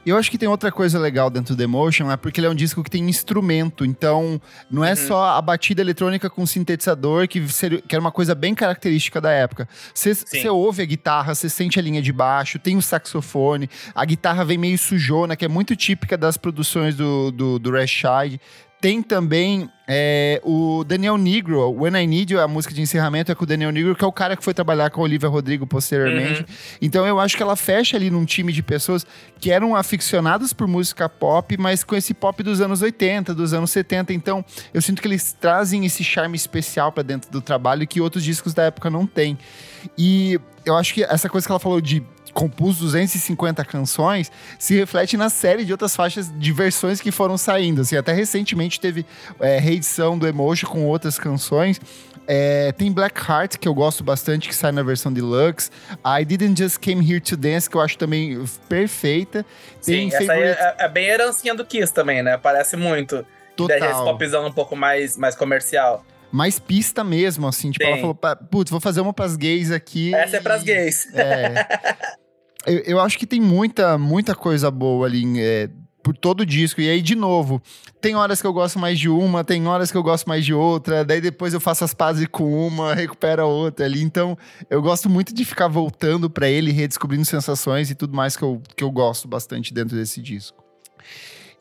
[0.06, 2.50] E eu acho que tem outra coisa legal dentro do Emotion, é porque ele é
[2.50, 4.96] um disco que tem instrumento, então não é uhum.
[4.96, 9.32] só a batida eletrônica com sintetizador, que, seria, que era uma coisa bem característica da
[9.32, 9.68] época.
[9.94, 14.44] Você ouve a guitarra, você sente a linha de baixo, tem o saxofone, a guitarra
[14.44, 18.40] vem meio sujona, que é muito típica das produções do, do, do Rashid.
[18.84, 23.36] Tem também é, o Daniel Negro, When I Need You, a música de encerramento é
[23.36, 25.66] com o Daniel Negro, que é o cara que foi trabalhar com a Olivia Rodrigo
[25.66, 26.42] posteriormente.
[26.42, 26.46] Uhum.
[26.82, 29.08] Então eu acho que ela fecha ali num time de pessoas
[29.40, 33.72] que eram aficionadas por música pop, mas com esse pop dos anos 80, dos anos
[33.72, 34.12] 70.
[34.12, 34.44] Então
[34.74, 38.54] eu sinto que eles trazem esse charme especial para dentro do trabalho que outros discos
[38.54, 39.38] da época não têm.
[39.98, 45.16] E eu acho que essa coisa que ela falou de compus 250 canções, se reflete
[45.16, 47.82] na série de outras faixas de versões que foram saindo.
[47.82, 49.06] Assim, até recentemente teve
[49.40, 51.80] é, reedição do Emotion com outras canções.
[52.26, 55.70] É, tem Black Heart, que eu gosto bastante, que sai na versão deluxe.
[56.06, 59.46] I Didn't Just Came Here to Dance, que eu acho também perfeita.
[59.86, 62.38] Tem Sim, essa aí é, é, bem herancinha do Kiss também, né?
[62.38, 63.26] Parece muito.
[63.56, 63.80] Total.
[63.80, 67.70] Daí esse popzão um pouco mais, mais comercial mais pista mesmo, assim.
[67.70, 67.92] Tipo, Sim.
[67.92, 68.20] ela falou,
[68.50, 70.16] putz, vou fazer uma pras gays aqui.
[70.16, 70.40] Essa e...
[70.40, 71.14] é pras gays.
[71.14, 72.18] É.
[72.66, 75.70] eu, eu, acho que tem muita, muita coisa boa ali é,
[76.04, 76.82] por todo o disco.
[76.82, 77.62] E aí, de novo,
[78.02, 80.54] tem horas que eu gosto mais de uma, tem horas que eu gosto mais de
[80.54, 84.02] outra, daí depois eu faço as pazes com uma, recupero a outra ali.
[84.02, 84.38] Então,
[84.70, 88.62] eu gosto muito de ficar voltando para ele, redescobrindo sensações e tudo mais que eu,
[88.76, 90.62] que eu gosto bastante dentro desse disco.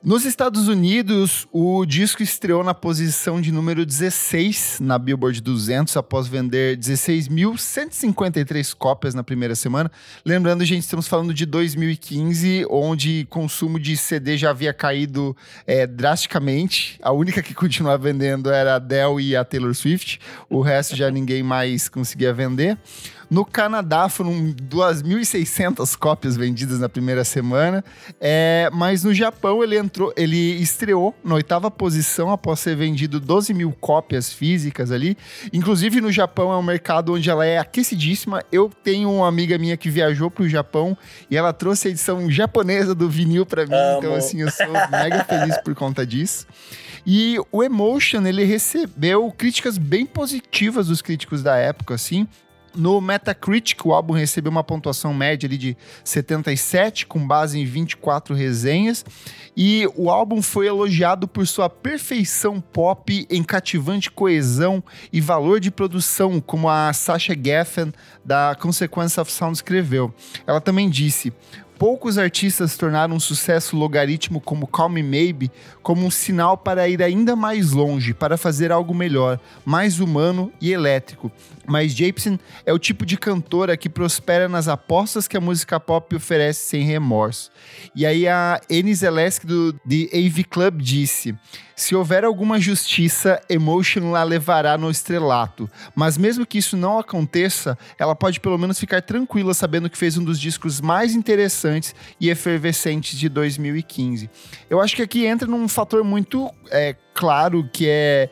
[0.05, 6.27] Nos Estados Unidos, o disco estreou na posição de número 16 na Billboard 200, após
[6.27, 9.89] vender 16.153 cópias na primeira semana.
[10.25, 16.99] Lembrando, gente, estamos falando de 2015, onde consumo de CD já havia caído é, drasticamente.
[17.01, 20.19] A única que continuava vendendo era a Dell e a Taylor Swift,
[20.51, 22.77] o resto já ninguém mais conseguia vender.
[23.33, 27.83] No Canadá foram 2.600 cópias vendidas na primeira semana,
[28.21, 33.55] é, mas no Japão ele entrou, ele estreou na oitava posição após ser vendido 12
[33.55, 35.17] mil cópias físicas ali.
[35.51, 38.45] Inclusive no Japão é um mercado onde ela é aquecidíssima.
[38.53, 40.95] Eu tenho uma amiga minha que viajou para o Japão
[41.31, 43.99] e ela trouxe a edição japonesa do vinil para mim, Amo.
[43.99, 46.47] então assim eu sou mega feliz por conta disso.
[47.07, 52.29] E o Emotion, ele recebeu críticas bem positivas dos críticos da época, assim.
[52.75, 58.35] No Metacritic, o álbum recebeu uma pontuação média ali de 77, com base em 24
[58.35, 59.05] resenhas.
[59.55, 64.83] E o álbum foi elogiado por sua perfeição pop em cativante coesão
[65.13, 67.93] e valor de produção, como a Sasha Geffen,
[68.25, 70.15] da Consequence of Sound, escreveu.
[70.47, 71.33] Ela também disse:
[71.83, 75.51] poucos artistas tornaram um sucesso logaritmo como Call Me Maybe
[75.83, 80.71] como um sinal para ir ainda mais longe, para fazer algo melhor, mais humano e
[80.73, 81.29] elétrico.
[81.67, 86.15] Mas Jason é o tipo de cantora que prospera nas apostas que a música pop
[86.15, 87.51] oferece sem remorso.
[87.97, 91.37] E aí a Annie Zaleski do The AV Club disse:
[91.83, 95.69] se houver alguma justiça, Emotion a levará no estrelato.
[95.97, 100.17] Mas mesmo que isso não aconteça, ela pode pelo menos ficar tranquila sabendo que fez
[100.17, 104.31] um dos discos mais interessantes e efervescentes de 2015.
[104.71, 108.31] Eu acho que aqui entra num fator muito é, claro que é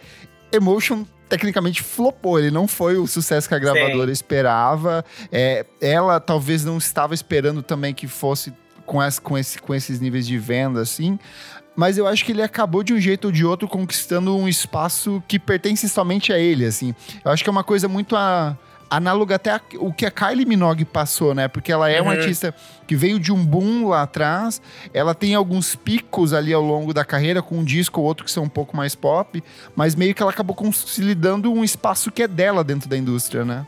[0.52, 2.38] Emotion tecnicamente flopou.
[2.38, 4.12] Ele não foi o sucesso que a gravadora Sim.
[4.12, 5.04] esperava.
[5.32, 8.52] É, ela talvez não estava esperando também que fosse
[8.86, 11.18] com, essa, com, esse, com esses níveis de venda, assim
[11.80, 15.22] mas eu acho que ele acabou de um jeito ou de outro conquistando um espaço
[15.26, 16.94] que pertence somente a ele, assim.
[17.24, 18.54] Eu acho que é uma coisa muito a,
[18.90, 21.48] análoga até a, o que a Kylie Minogue passou, né?
[21.48, 22.08] Porque ela é uhum.
[22.08, 22.54] uma artista
[22.86, 24.60] que veio de um boom lá atrás,
[24.92, 28.30] ela tem alguns picos ali ao longo da carreira, com um disco ou outro que
[28.30, 29.42] são um pouco mais pop,
[29.74, 33.66] mas meio que ela acabou consolidando um espaço que é dela dentro da indústria, né?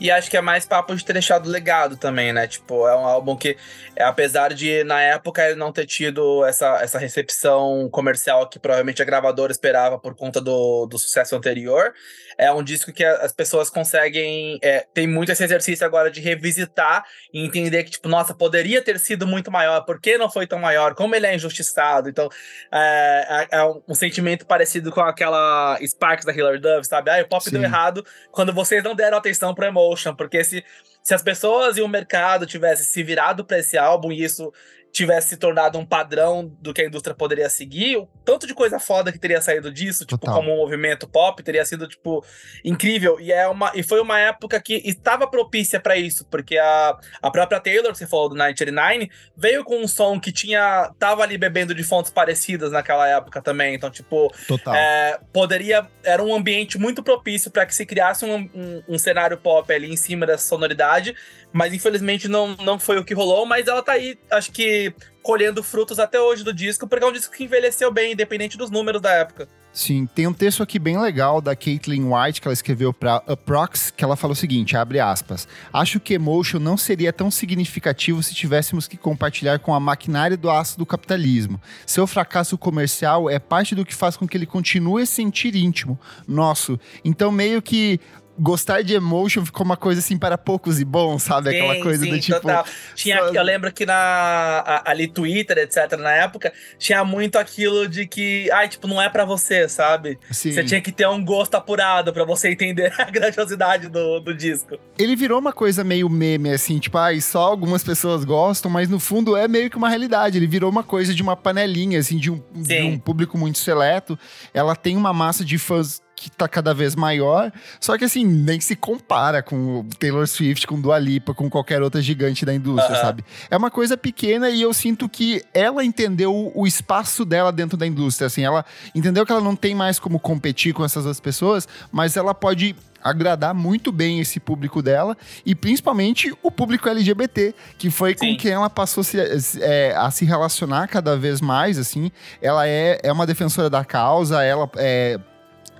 [0.00, 2.46] E acho que é mais papo de ter deixado legado também, né?
[2.48, 3.58] Tipo, é um álbum que,
[3.94, 9.02] é, apesar de na época ele não ter tido essa, essa recepção comercial que provavelmente
[9.02, 11.92] a gravadora esperava por conta do, do sucesso anterior,
[12.40, 14.58] é um disco que as pessoas conseguem.
[14.62, 18.98] É, tem muito esse exercício agora de revisitar e entender que, tipo, nossa, poderia ter
[18.98, 20.94] sido muito maior, por que não foi tão maior?
[20.94, 22.08] Como ele é injustiçado?
[22.08, 22.30] Então,
[22.72, 27.10] é, é, é um sentimento parecido com aquela Sparks da Hilary Dove, sabe?
[27.10, 27.50] Ah, o pop Sim.
[27.50, 30.64] deu errado quando vocês não deram atenção pro Emotion, porque se,
[31.02, 34.50] se as pessoas e o mercado tivessem se virado para esse álbum e isso
[34.92, 38.78] tivesse se tornado um padrão do que a indústria poderia seguir, o tanto de coisa
[38.78, 40.34] foda que teria saído disso, tipo, Total.
[40.34, 42.24] como um movimento pop, teria sido, tipo,
[42.64, 43.20] incrível.
[43.20, 47.30] E, é uma, e foi uma época que estava propícia para isso, porque a, a
[47.30, 50.92] própria Taylor, que você falou do 1989, veio com um som que tinha.
[50.98, 53.74] tava ali bebendo de fontes parecidas naquela época também.
[53.74, 54.32] Então, tipo,
[54.74, 55.86] é, poderia.
[56.02, 59.90] Era um ambiente muito propício para que se criasse um, um, um cenário pop ali
[59.90, 61.14] em cima dessa sonoridade
[61.52, 65.62] mas infelizmente não, não foi o que rolou, mas ela tá aí, acho que colhendo
[65.62, 69.00] frutos até hoje do disco, porque é um disco que envelheceu bem, independente dos números
[69.00, 69.48] da época.
[69.72, 73.92] Sim, tem um texto aqui bem legal da Caitlin White que ela escreveu para Aprox,
[73.92, 78.34] que ela fala o seguinte, abre aspas: "Acho que Emotion não seria tão significativo se
[78.34, 81.60] tivéssemos que compartilhar com a maquinária do aço do capitalismo.
[81.86, 85.96] Seu fracasso comercial é parte do que faz com que ele continue a sentir íntimo,
[86.26, 86.78] nosso.
[87.04, 88.00] Então meio que
[88.40, 91.50] gostar de emotion ficou uma coisa assim para poucos e bons, sabe?
[91.50, 92.40] Sim, Aquela coisa sim, do tipo.
[92.40, 92.64] Total.
[92.94, 93.32] Tinha, só...
[93.32, 98.68] Eu lembro que na ali Twitter, etc, na época, tinha muito aquilo de que, ai,
[98.68, 100.18] tipo, não é para você, sabe?
[100.30, 100.52] Sim.
[100.52, 104.78] Você tinha que ter um gosto apurado para você entender a grandiosidade do, do disco.
[104.98, 108.98] Ele virou uma coisa meio meme, assim, tipo, ai, só algumas pessoas gostam, mas no
[108.98, 110.38] fundo é meio que uma realidade.
[110.38, 114.18] Ele virou uma coisa de uma panelinha, assim, de um, de um público muito seleto.
[114.54, 117.50] Ela tem uma massa de fãs que tá cada vez maior.
[117.80, 122.02] Só que assim, nem se compara com Taylor Swift, com Dua Lipa, com qualquer outra
[122.02, 123.02] gigante da indústria, uhum.
[123.02, 123.24] sabe?
[123.50, 127.86] É uma coisa pequena e eu sinto que ela entendeu o espaço dela dentro da
[127.86, 131.66] indústria, assim, ela entendeu que ela não tem mais como competir com essas outras pessoas,
[131.90, 137.90] mas ela pode agradar muito bem esse público dela e principalmente o público LGBT, que
[137.90, 138.32] foi Sim.
[138.32, 139.16] com quem ela passou se,
[139.62, 142.12] é, a se relacionar cada vez mais, assim.
[142.42, 145.18] Ela é, é uma defensora da causa, ela é,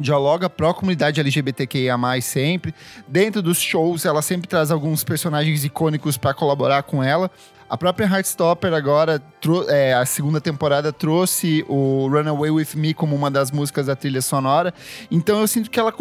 [0.00, 2.74] dialoga pró comunidade LGBTQIA+, sempre.
[3.06, 7.30] Dentro dos shows, ela sempre traz alguns personagens icônicos para colaborar com ela.
[7.70, 9.22] A própria Heartstopper agora,
[9.68, 14.20] é, a segunda temporada, trouxe o Runaway With Me como uma das músicas da trilha
[14.20, 14.74] sonora.
[15.08, 15.94] Então eu sinto que ela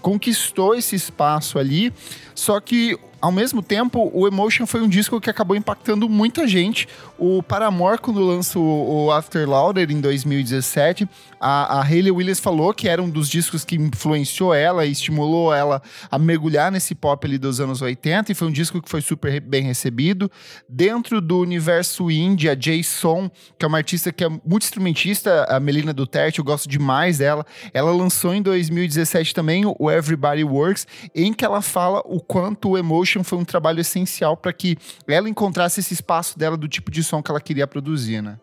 [0.00, 1.92] conquistou esse espaço ali.
[2.36, 6.86] Só que ao mesmo tempo, o Emotion foi um disco que acabou impactando muita gente.
[7.18, 11.08] O Paramore, quando lançou o After Louder em 2017,
[11.40, 15.52] a, a Hayley Williams falou que era um dos discos que influenciou ela e estimulou
[15.52, 19.00] ela a mergulhar nesse pop ali dos anos 80, e foi um disco que foi
[19.00, 20.30] super bem recebido.
[20.68, 25.60] Dentro do universo indie, a Jason, que é uma artista que é muito instrumentista, a
[25.60, 27.44] Melina Duterte, eu gosto demais dela.
[27.72, 32.78] Ela lançou em 2017 também o Everybody Works, em que ela fala o quanto o
[32.78, 37.02] Emotion foi um trabalho essencial para que ela encontrasse esse espaço dela do tipo de
[37.02, 38.38] som que ela queria produzir, né?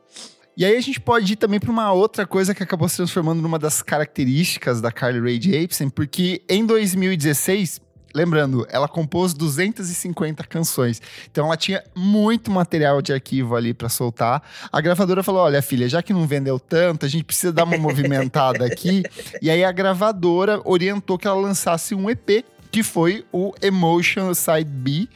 [0.58, 3.42] E aí a gente pode ir também para uma outra coisa que acabou se transformando
[3.42, 7.82] numa das características da Carly Rae Jepsen, porque em 2016
[8.16, 11.02] lembrando, ela compôs 250 canções.
[11.30, 14.42] Então ela tinha muito material de arquivo ali para soltar.
[14.72, 17.78] A gravadora falou: "Olha, filha, já que não vendeu tanto, a gente precisa dar uma
[17.78, 19.04] movimentada aqui".
[19.42, 24.66] E aí a gravadora orientou que ela lançasse um EP que foi o Emotion Side
[24.66, 25.08] B,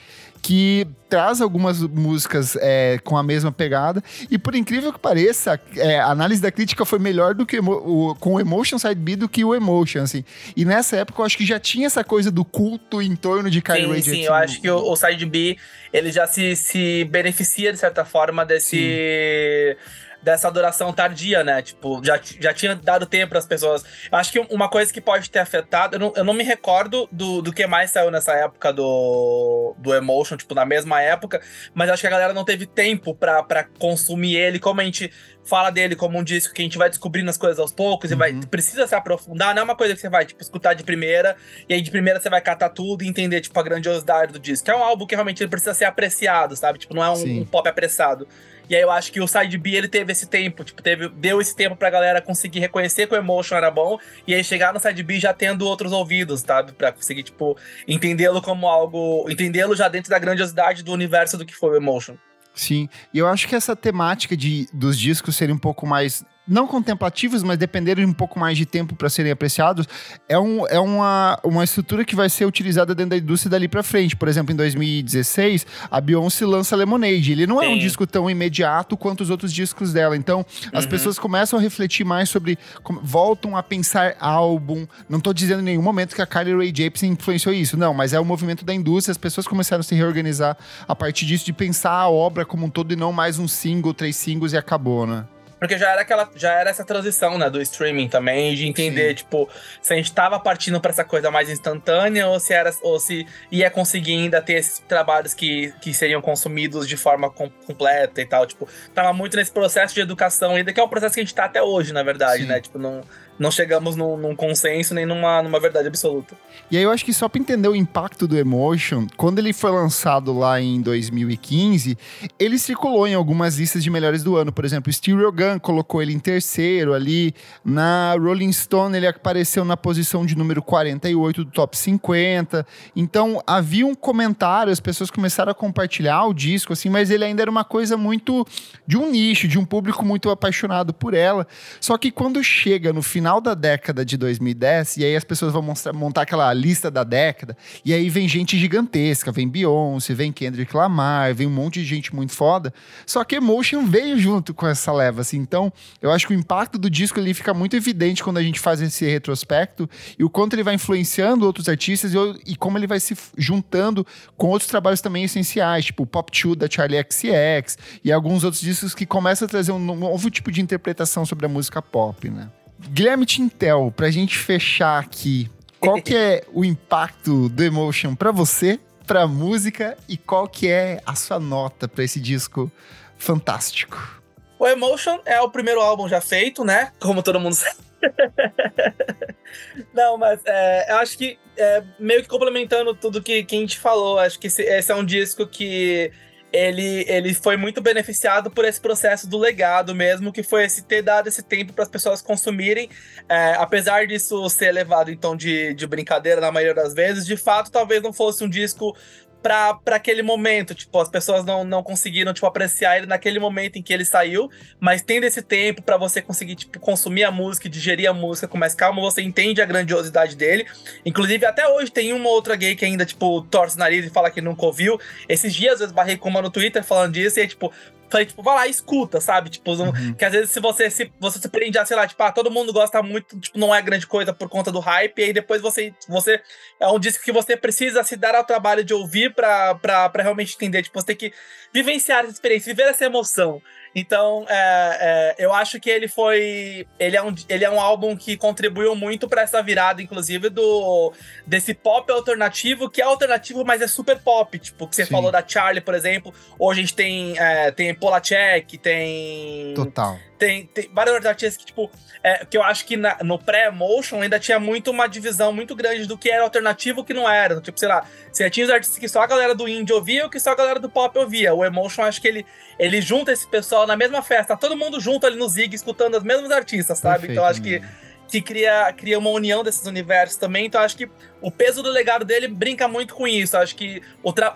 [0.42, 4.04] que traz algumas músicas é, com a mesma pegada.
[4.30, 8.16] E por incrível que pareça, é, a análise da crítica foi melhor do que o,
[8.20, 10.24] com o Emotion Side B do que o Emotion, assim.
[10.56, 13.62] E nessa época eu acho que já tinha essa coisa do culto em torno de
[13.62, 15.58] Kylie Ray Sim, sim, eu acho que o, o Side B,
[15.92, 19.78] ele já se, se beneficia, de certa forma, desse...
[19.78, 21.62] Sim dessa adoração tardia, né?
[21.62, 23.84] Tipo, já, já tinha dado tempo para as pessoas.
[24.12, 27.08] Eu acho que uma coisa que pode ter afetado, eu não, eu não me recordo
[27.12, 31.42] do, do que mais saiu nessa época do, do Emotion, tipo, na mesma época,
[31.74, 35.12] mas acho que a galera não teve tempo para consumir ele, como a gente
[35.50, 38.16] fala dele como um disco que a gente vai descobrindo as coisas aos poucos uhum.
[38.16, 38.42] e vai uhum.
[38.42, 41.36] precisa se aprofundar, não é uma coisa que você vai tipo escutar de primeira
[41.68, 44.70] e aí de primeira você vai catar tudo e entender tipo a grandiosidade do disco.
[44.70, 46.78] É um álbum que realmente ele precisa ser apreciado, sabe?
[46.78, 48.28] Tipo, não é um, um pop apressado.
[48.70, 51.42] E aí eu acho que o Side B ele teve esse tempo, tipo, teve, deu
[51.42, 54.80] esse tempo pra galera conseguir reconhecer que o Emotion era bom e aí chegar no
[54.80, 56.72] Side B já tendo outros ouvidos, sabe?
[56.74, 57.58] Pra conseguir, tipo,
[57.88, 59.26] entendê-lo como algo.
[59.28, 62.16] entendê-lo já dentro da grandiosidade do universo do que foi o Emotion.
[62.60, 66.68] Sim, e eu acho que essa temática de, dos discos serem um pouco mais não
[66.68, 69.88] contemplativos, mas dependerem um pouco mais de tempo para serem apreciados,
[70.28, 73.84] é, um, é uma, uma estrutura que vai ser utilizada dentro da indústria dali para
[73.84, 74.16] frente.
[74.16, 77.32] Por exemplo, em 2016, a Beyoncé lança Lemonade.
[77.32, 77.66] Ele não Sim.
[77.66, 80.18] é um disco tão imediato quanto os outros discos dela.
[80.18, 80.90] Então, as uhum.
[80.90, 82.58] pessoas começam a refletir mais sobre.
[83.04, 84.88] voltam a pensar álbum.
[85.08, 88.14] Não estou dizendo em nenhum momento que a Kylie Ray Jepsen influenciou isso, não, mas
[88.14, 89.12] é o movimento da indústria.
[89.12, 90.58] As pessoas começaram a se reorganizar
[90.88, 93.94] a partir disso, de pensar a obra como um todo e não mais um single,
[93.94, 95.26] três singles e acabou, né?
[95.60, 99.16] Porque já era aquela, já era essa transição, né, do streaming também, de entender, Sim.
[99.16, 99.50] tipo,
[99.82, 103.28] se a gente tava partindo para essa coisa mais instantânea ou se era ou se
[103.52, 108.26] ia conseguir ainda ter esses trabalhos que, que seriam consumidos de forma com, completa e
[108.26, 111.24] tal, tipo, tava muito nesse processo de educação ainda que é o processo que a
[111.24, 112.48] gente tá até hoje, na verdade, Sim.
[112.48, 112.62] né?
[112.62, 113.02] Tipo, não
[113.40, 116.36] não chegamos num, num, consenso nem numa, numa verdade absoluta.
[116.70, 119.72] E aí eu acho que só para entender o impacto do Emotion, quando ele foi
[119.72, 121.98] lançado lá em 2015,
[122.38, 124.52] ele circulou em algumas listas de melhores do ano.
[124.52, 127.34] Por exemplo, Stereo Gun colocou ele em terceiro ali.
[127.64, 132.68] Na Rolling Stone ele apareceu na posição de número 48 do top 50.
[132.94, 137.42] Então havia um comentário, as pessoas começaram a compartilhar o disco, assim, mas ele ainda
[137.42, 138.46] era uma coisa muito
[138.86, 141.48] de um nicho, de um público muito apaixonado por ela.
[141.80, 145.54] Só que quando chega no final final da década de 2010, e aí as pessoas
[145.54, 150.32] vão mostrar, montar aquela lista da década, e aí vem gente gigantesca, vem Beyoncé, vem
[150.32, 152.74] Kendrick Lamar, vem um monte de gente muito foda.
[153.06, 155.38] Só que Emotion veio junto com essa leva, assim.
[155.38, 158.60] Então, eu acho que o impacto do disco ali fica muito evidente quando a gente
[158.60, 159.88] faz esse retrospecto
[160.18, 164.06] e o quanto ele vai influenciando outros artistas e, e como ele vai se juntando
[164.36, 168.62] com outros trabalhos também essenciais, tipo o Pop 2 da Charlie XCX e alguns outros
[168.62, 172.50] discos que começam a trazer um novo tipo de interpretação sobre a música pop, né?
[172.88, 178.80] Guilherme Tintel, pra gente fechar aqui, qual que é o impacto do Emotion para você,
[179.06, 182.72] pra música e qual que é a sua nota para esse disco
[183.18, 184.22] fantástico?
[184.58, 186.92] O Emotion é o primeiro álbum já feito, né?
[187.00, 187.78] Como todo mundo sabe.
[189.94, 193.78] Não, mas é, eu acho que é, meio que complementando tudo que, que a gente
[193.78, 196.12] falou, acho que esse, esse é um disco que
[196.52, 201.02] ele, ele foi muito beneficiado por esse processo do legado mesmo, que foi esse ter
[201.02, 202.90] dado esse tempo para as pessoas consumirem.
[203.28, 207.38] É, apesar disso ser levado em tom de, de brincadeira na maioria das vezes, de
[207.38, 208.96] fato, talvez não fosse um disco
[209.42, 210.76] para aquele momento.
[210.76, 214.50] Tipo, as pessoas não, não conseguiram, tipo, apreciar ele naquele momento em que ele saiu,
[214.80, 218.48] mas tendo esse tempo para você conseguir, tipo, consumir a música e digerir a música
[218.48, 220.66] com mais calma, você entende a grandiosidade dele.
[221.06, 224.30] Inclusive, até hoje tem uma outra gay que ainda, tipo, torce o nariz e fala
[224.30, 225.00] que nunca ouviu.
[225.28, 227.72] Esses dias eu esbarrei com uma no Twitter falando disso e, tipo,
[228.10, 229.50] Falei, tipo, vai lá e escuta, sabe?
[229.50, 230.14] Tipo, uhum.
[230.14, 232.52] que às vezes se você se você se prende a, sei lá, tipo, ah, todo
[232.52, 235.62] mundo gosta muito, tipo, não é grande coisa por conta do hype, e aí depois
[235.62, 236.42] você, você
[236.80, 240.24] é um disco que você precisa se dar ao trabalho de ouvir pra, pra, pra
[240.24, 240.82] realmente entender.
[240.84, 241.34] Tipo, você tem que
[241.74, 243.62] vivenciar essa experiência, viver essa emoção.
[243.96, 246.88] Então, é, é, eu acho que ele foi.
[247.00, 251.14] Ele é um, ele é um álbum que contribuiu muito para essa virada, inclusive, do
[251.46, 254.58] desse pop alternativo, que é alternativo, mas é super pop.
[254.60, 255.12] Tipo, que você Sim.
[255.12, 256.34] falou da Charlie, por exemplo.
[256.58, 259.74] Hoje a gente tem, é, tem Polacek, tem.
[259.74, 260.18] Total.
[260.38, 261.92] Tem, tem vários artistas que, tipo,
[262.24, 266.06] é, que eu acho que na, no pré-motion ainda tinha muito uma divisão muito grande
[266.06, 267.60] do que era alternativo e o que não era.
[267.60, 270.30] Tipo, sei lá, você tinha os artistas que só a galera do indie ouvia ou
[270.30, 271.54] que só a galera do pop ouvia.
[271.54, 272.46] O Emotion, acho que ele,
[272.78, 276.24] ele junta esse pessoal na mesma festa, todo mundo junto ali no Zig, escutando os
[276.24, 277.28] mesmos artistas, sabe?
[277.28, 277.82] Perfeito, então acho que
[278.30, 280.68] que cria, cria uma união desses universos também.
[280.68, 281.10] Então acho que
[281.42, 283.58] o peso do legado dele brinca muito com isso.
[283.58, 284.02] Acho que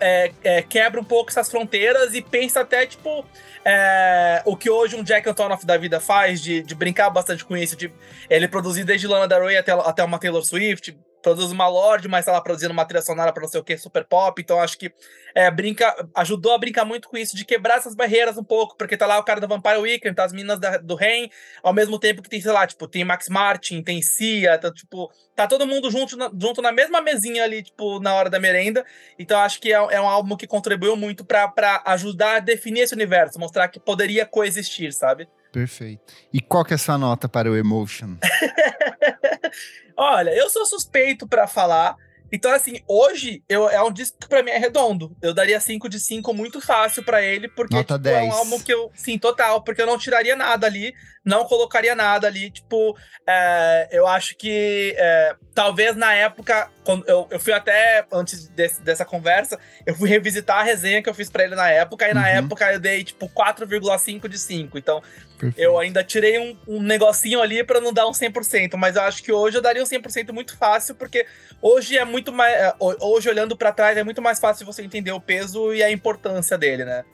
[0.00, 3.26] é, é, quebra um pouco essas fronteiras e pensa até, tipo,
[3.64, 7.56] é, o que hoje um Jack Antonoff da vida faz, de, de brincar bastante com
[7.56, 7.92] isso, de
[8.30, 12.26] ele produzir desde Lana Del Rey até, até uma Taylor Swift, produz uma Lorde, mas
[12.26, 14.40] lá produzindo uma trilha sonora pra não sei o que, super pop.
[14.40, 14.92] Então acho que
[15.34, 18.94] é, brinca, ajudou a brincar muito com isso, de quebrar essas barreiras um pouco, porque
[18.94, 21.30] tá lá o cara do Vampire Weekend, tá as meninas da, do Rain,
[21.62, 25.10] ao mesmo tempo que tem, sei lá, tipo, tem Max Martin, tem Cia, tá, tipo,
[25.34, 28.84] tá todo mundo junto na, junto na mesma mesinha ali, tipo, na hora da merenda.
[29.18, 32.94] Então acho que é, é um álbum que contribuiu muito para ajudar a definir esse
[32.94, 35.26] universo, mostrar que poderia coexistir, sabe?
[35.50, 36.12] Perfeito.
[36.32, 38.16] E qual que é essa nota para o Emotion?
[39.96, 41.96] Olha, eu sou suspeito para falar.
[42.32, 45.16] Então, assim, hoje eu, é um disco que pra mim é redondo.
[45.22, 48.16] Eu daria 5 de 5 muito fácil para ele, porque Nota tipo, 10.
[48.16, 48.90] é um álbum que eu.
[48.92, 50.92] Sim, total, porque eu não tiraria nada ali,
[51.24, 52.50] não colocaria nada ali.
[52.50, 58.46] Tipo, é, eu acho que é, talvez na época, quando eu, eu fui até antes
[58.48, 62.06] desse, dessa conversa, eu fui revisitar a resenha que eu fiz para ele na época,
[62.06, 62.14] e uhum.
[62.14, 64.76] na época eu dei tipo 4,5 de 5.
[64.76, 65.02] Então,
[65.38, 65.58] Perfeito.
[65.58, 69.22] eu ainda tirei um, um negocinho ali para não dar um 100%, mas eu acho
[69.22, 71.26] que hoje eu daria um 100% muito fácil, porque
[71.60, 72.54] hoje é muito mais.
[72.54, 75.90] É, hoje, olhando para trás, é muito mais fácil você entender o peso e a
[75.90, 77.04] importância dele, né?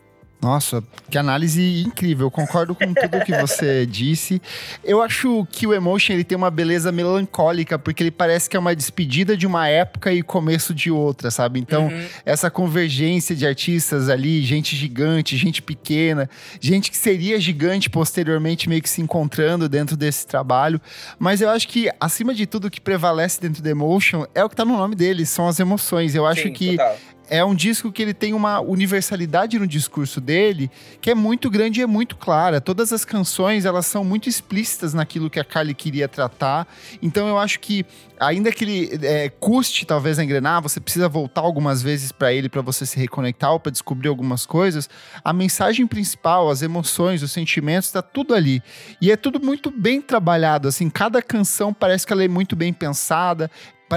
[0.40, 2.26] Nossa, que análise incrível.
[2.28, 4.40] Eu concordo com tudo que você disse.
[4.82, 8.60] Eu acho que o Emotion ele tem uma beleza melancólica, porque ele parece que é
[8.60, 11.60] uma despedida de uma época e começo de outra, sabe?
[11.60, 12.06] Então, uhum.
[12.24, 16.28] essa convergência de artistas ali, gente gigante, gente pequena,
[16.58, 20.80] gente que seria gigante posteriormente meio que se encontrando dentro desse trabalho.
[21.18, 24.48] Mas eu acho que, acima de tudo, o que prevalece dentro do Emotion é o
[24.48, 26.14] que tá no nome dele, são as emoções.
[26.14, 26.96] Eu acho Sim, que total
[27.30, 30.68] é um disco que ele tem uma universalidade no discurso dele
[31.00, 32.60] que é muito grande e é muito clara.
[32.60, 36.66] Todas as canções, elas são muito explícitas naquilo que a Carly queria tratar.
[37.00, 37.86] Então eu acho que
[38.18, 42.48] ainda que ele é, custe talvez a engrenar, você precisa voltar algumas vezes para ele
[42.48, 44.90] para você se reconectar ou para descobrir algumas coisas.
[45.24, 48.60] A mensagem principal, as emoções, os sentimentos, está tudo ali.
[49.00, 52.72] E é tudo muito bem trabalhado, assim, cada canção parece que ela é muito bem
[52.72, 53.48] pensada,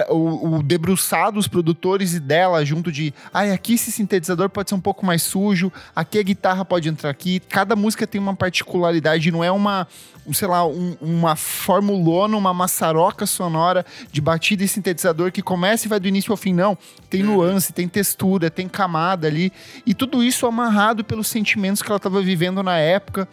[0.10, 4.70] o, o debruçado, os produtores e dela, junto de, ai, ah, aqui esse sintetizador pode
[4.70, 7.39] ser um pouco mais sujo, aqui a guitarra pode entrar aqui.
[7.39, 9.88] Cada música tem uma particularidade, não é uma,
[10.32, 15.89] sei lá, um, uma formulona, uma maçaroca sonora de batida e sintetizador que começa e
[15.89, 16.78] vai do início ao fim, não.
[17.10, 17.36] Tem uhum.
[17.36, 19.52] nuance, tem textura, tem camada ali.
[19.86, 23.28] E tudo isso amarrado pelos sentimentos que ela estava vivendo na época,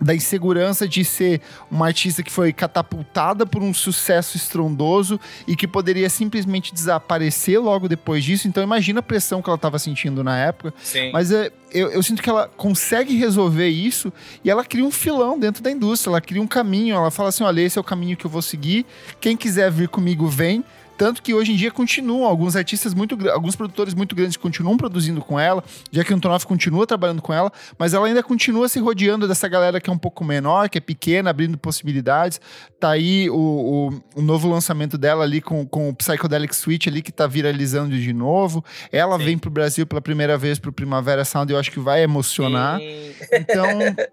[0.00, 1.40] da insegurança de ser
[1.70, 7.88] uma artista que foi catapultada por um sucesso estrondoso e que poderia simplesmente desaparecer logo
[7.88, 8.48] depois disso.
[8.48, 10.74] Então imagina a pressão que ela estava sentindo na época.
[10.82, 11.10] Sim.
[11.12, 14.12] Mas é, eu, eu, sinto que ela consegue resolver isso
[14.44, 17.44] e ela cria um filão dentro da indústria, ela cria um caminho, ela fala assim,
[17.44, 18.86] olha, esse é o caminho que eu vou seguir,
[19.20, 20.64] quem quiser vir comigo, vem.
[20.96, 25.20] Tanto que hoje em dia continuam, alguns artistas muito alguns produtores muito grandes continuam produzindo
[25.20, 29.46] com ela, Jack Antonoff continua trabalhando com ela, mas ela ainda continua se rodeando dessa
[29.48, 32.40] galera que é um pouco menor, que é pequena, abrindo possibilidades.
[32.80, 37.02] Tá aí o, o, o novo lançamento dela ali com, com o Psychedelic Switch ali,
[37.02, 38.64] que tá viralizando de novo.
[38.90, 39.24] Ela Sim.
[39.24, 42.78] vem pro Brasil pela primeira vez pro Primavera Sound eu acho que vai emocionar.
[42.78, 43.14] Sim.
[43.32, 43.68] Então,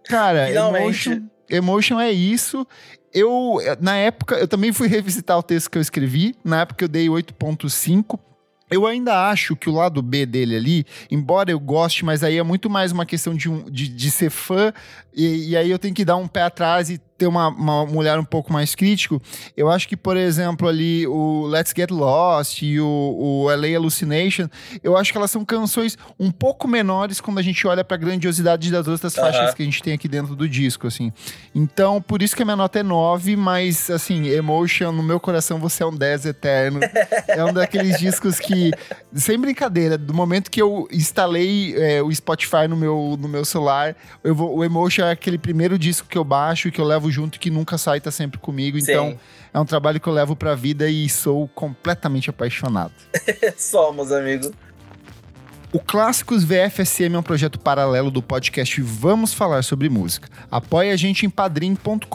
[0.05, 2.67] cara, Emotion, Emotion é isso
[3.13, 6.35] eu, na época, eu também fui revisitar o texto que eu escrevi.
[6.43, 8.19] Na época eu dei 8.5.
[8.71, 12.43] Eu ainda acho que o lado B dele ali, embora eu goste, mas aí é
[12.43, 14.73] muito mais uma questão de, um, de, de ser fã,
[15.13, 17.97] e, e aí eu tenho que dar um pé atrás e ter uma, uma, um
[17.97, 19.21] olhar um pouco mais crítico,
[19.55, 24.47] eu acho que, por exemplo, ali o Let's Get Lost e o, o LA Hallucination,
[24.83, 27.99] eu acho que elas são canções um pouco menores quando a gente olha para a
[27.99, 29.23] grandiosidade das outras uhum.
[29.23, 31.13] faixas que a gente tem aqui dentro do disco, assim.
[31.53, 35.59] Então, por isso que a minha nota é 9, mas, assim, Emotion, no meu coração,
[35.59, 36.79] você é um 10 eterno.
[37.27, 38.71] é um daqueles discos que,
[39.13, 43.95] sem brincadeira, do momento que eu instalei é, o Spotify no meu, no meu celular,
[44.23, 47.39] eu vou, o Emotion é aquele primeiro disco que eu baixo que eu levo junto
[47.39, 48.79] que nunca sai, tá sempre comigo.
[48.79, 48.91] Sim.
[48.91, 49.19] Então,
[49.53, 52.93] é um trabalho que eu levo pra vida e sou completamente apaixonado.
[53.57, 54.51] Somos, amigo.
[55.73, 60.29] O Clássicos VFSM é um projeto paralelo do podcast Vamos Falar Sobre Música.
[60.51, 62.07] Apoie a gente em padrim.com.br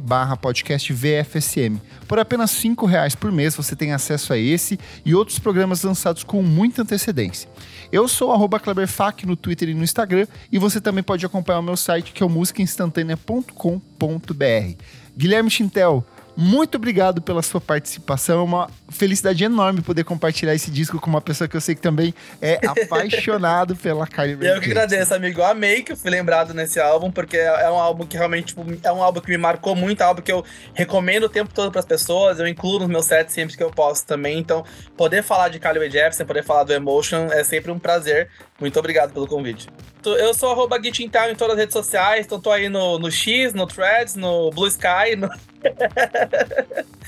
[0.00, 1.80] barra podcast VFSM.
[2.08, 6.24] Por apenas cinco reais por mês você tem acesso a esse e outros programas lançados
[6.24, 7.48] com muita antecedência.
[7.92, 11.62] Eu sou arroba Kleberfac no Twitter e no Instagram e você também pode acompanhar o
[11.62, 14.82] meu site que é o musicainstantanea.com.br.
[15.16, 16.04] Guilherme Chintel,
[16.36, 18.40] muito obrigado pela sua participação.
[18.40, 21.80] É uma felicidade enorme poder compartilhar esse disco com uma pessoa que eu sei que
[21.80, 25.40] também é apaixonado pela Carly Rae Eu que agradeço, amigo.
[25.40, 28.64] Eu amei que eu fui lembrado nesse álbum, porque é um álbum que realmente tipo,
[28.82, 31.54] é um álbum que me marcou muito, é um álbum que eu recomendo o tempo
[31.54, 34.38] todo para as pessoas, eu incluo nos meus sets sempre que eu posso também.
[34.38, 34.64] Então,
[34.96, 38.28] poder falar de Carly Rae Jepsen, poder falar do Emotion é sempre um prazer.
[38.60, 39.68] Muito obrigado pelo convite.
[40.04, 43.66] Eu sou arroba em todas as redes sociais, então tô aí no, no X, no
[43.66, 45.28] Threads, no Blue Sky, no...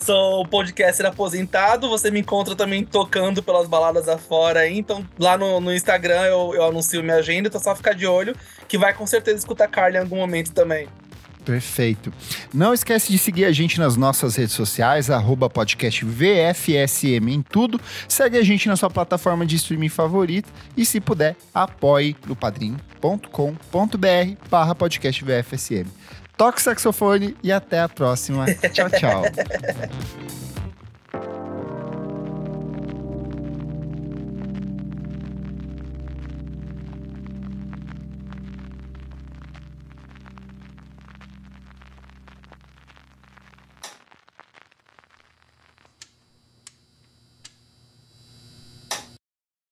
[0.00, 4.78] Sou podcaster aposentado, você me encontra também tocando pelas baladas afora aí.
[4.78, 8.34] Então, lá no, no Instagram eu, eu anuncio minha agenda, então só ficar de olho,
[8.66, 10.88] que vai com certeza escutar Carly em algum momento também.
[11.44, 12.12] Perfeito.
[12.52, 17.80] Não esquece de seguir a gente nas nossas redes sociais, arroba podcast VFSM em tudo.
[18.08, 22.86] Segue a gente na sua plataforma de streaming favorita e, se puder, apoie no padrim.com.br
[24.50, 25.88] barra podcast VFSM
[26.40, 28.46] toque saxofone e até a próxima.
[28.72, 29.22] tchau, tchau.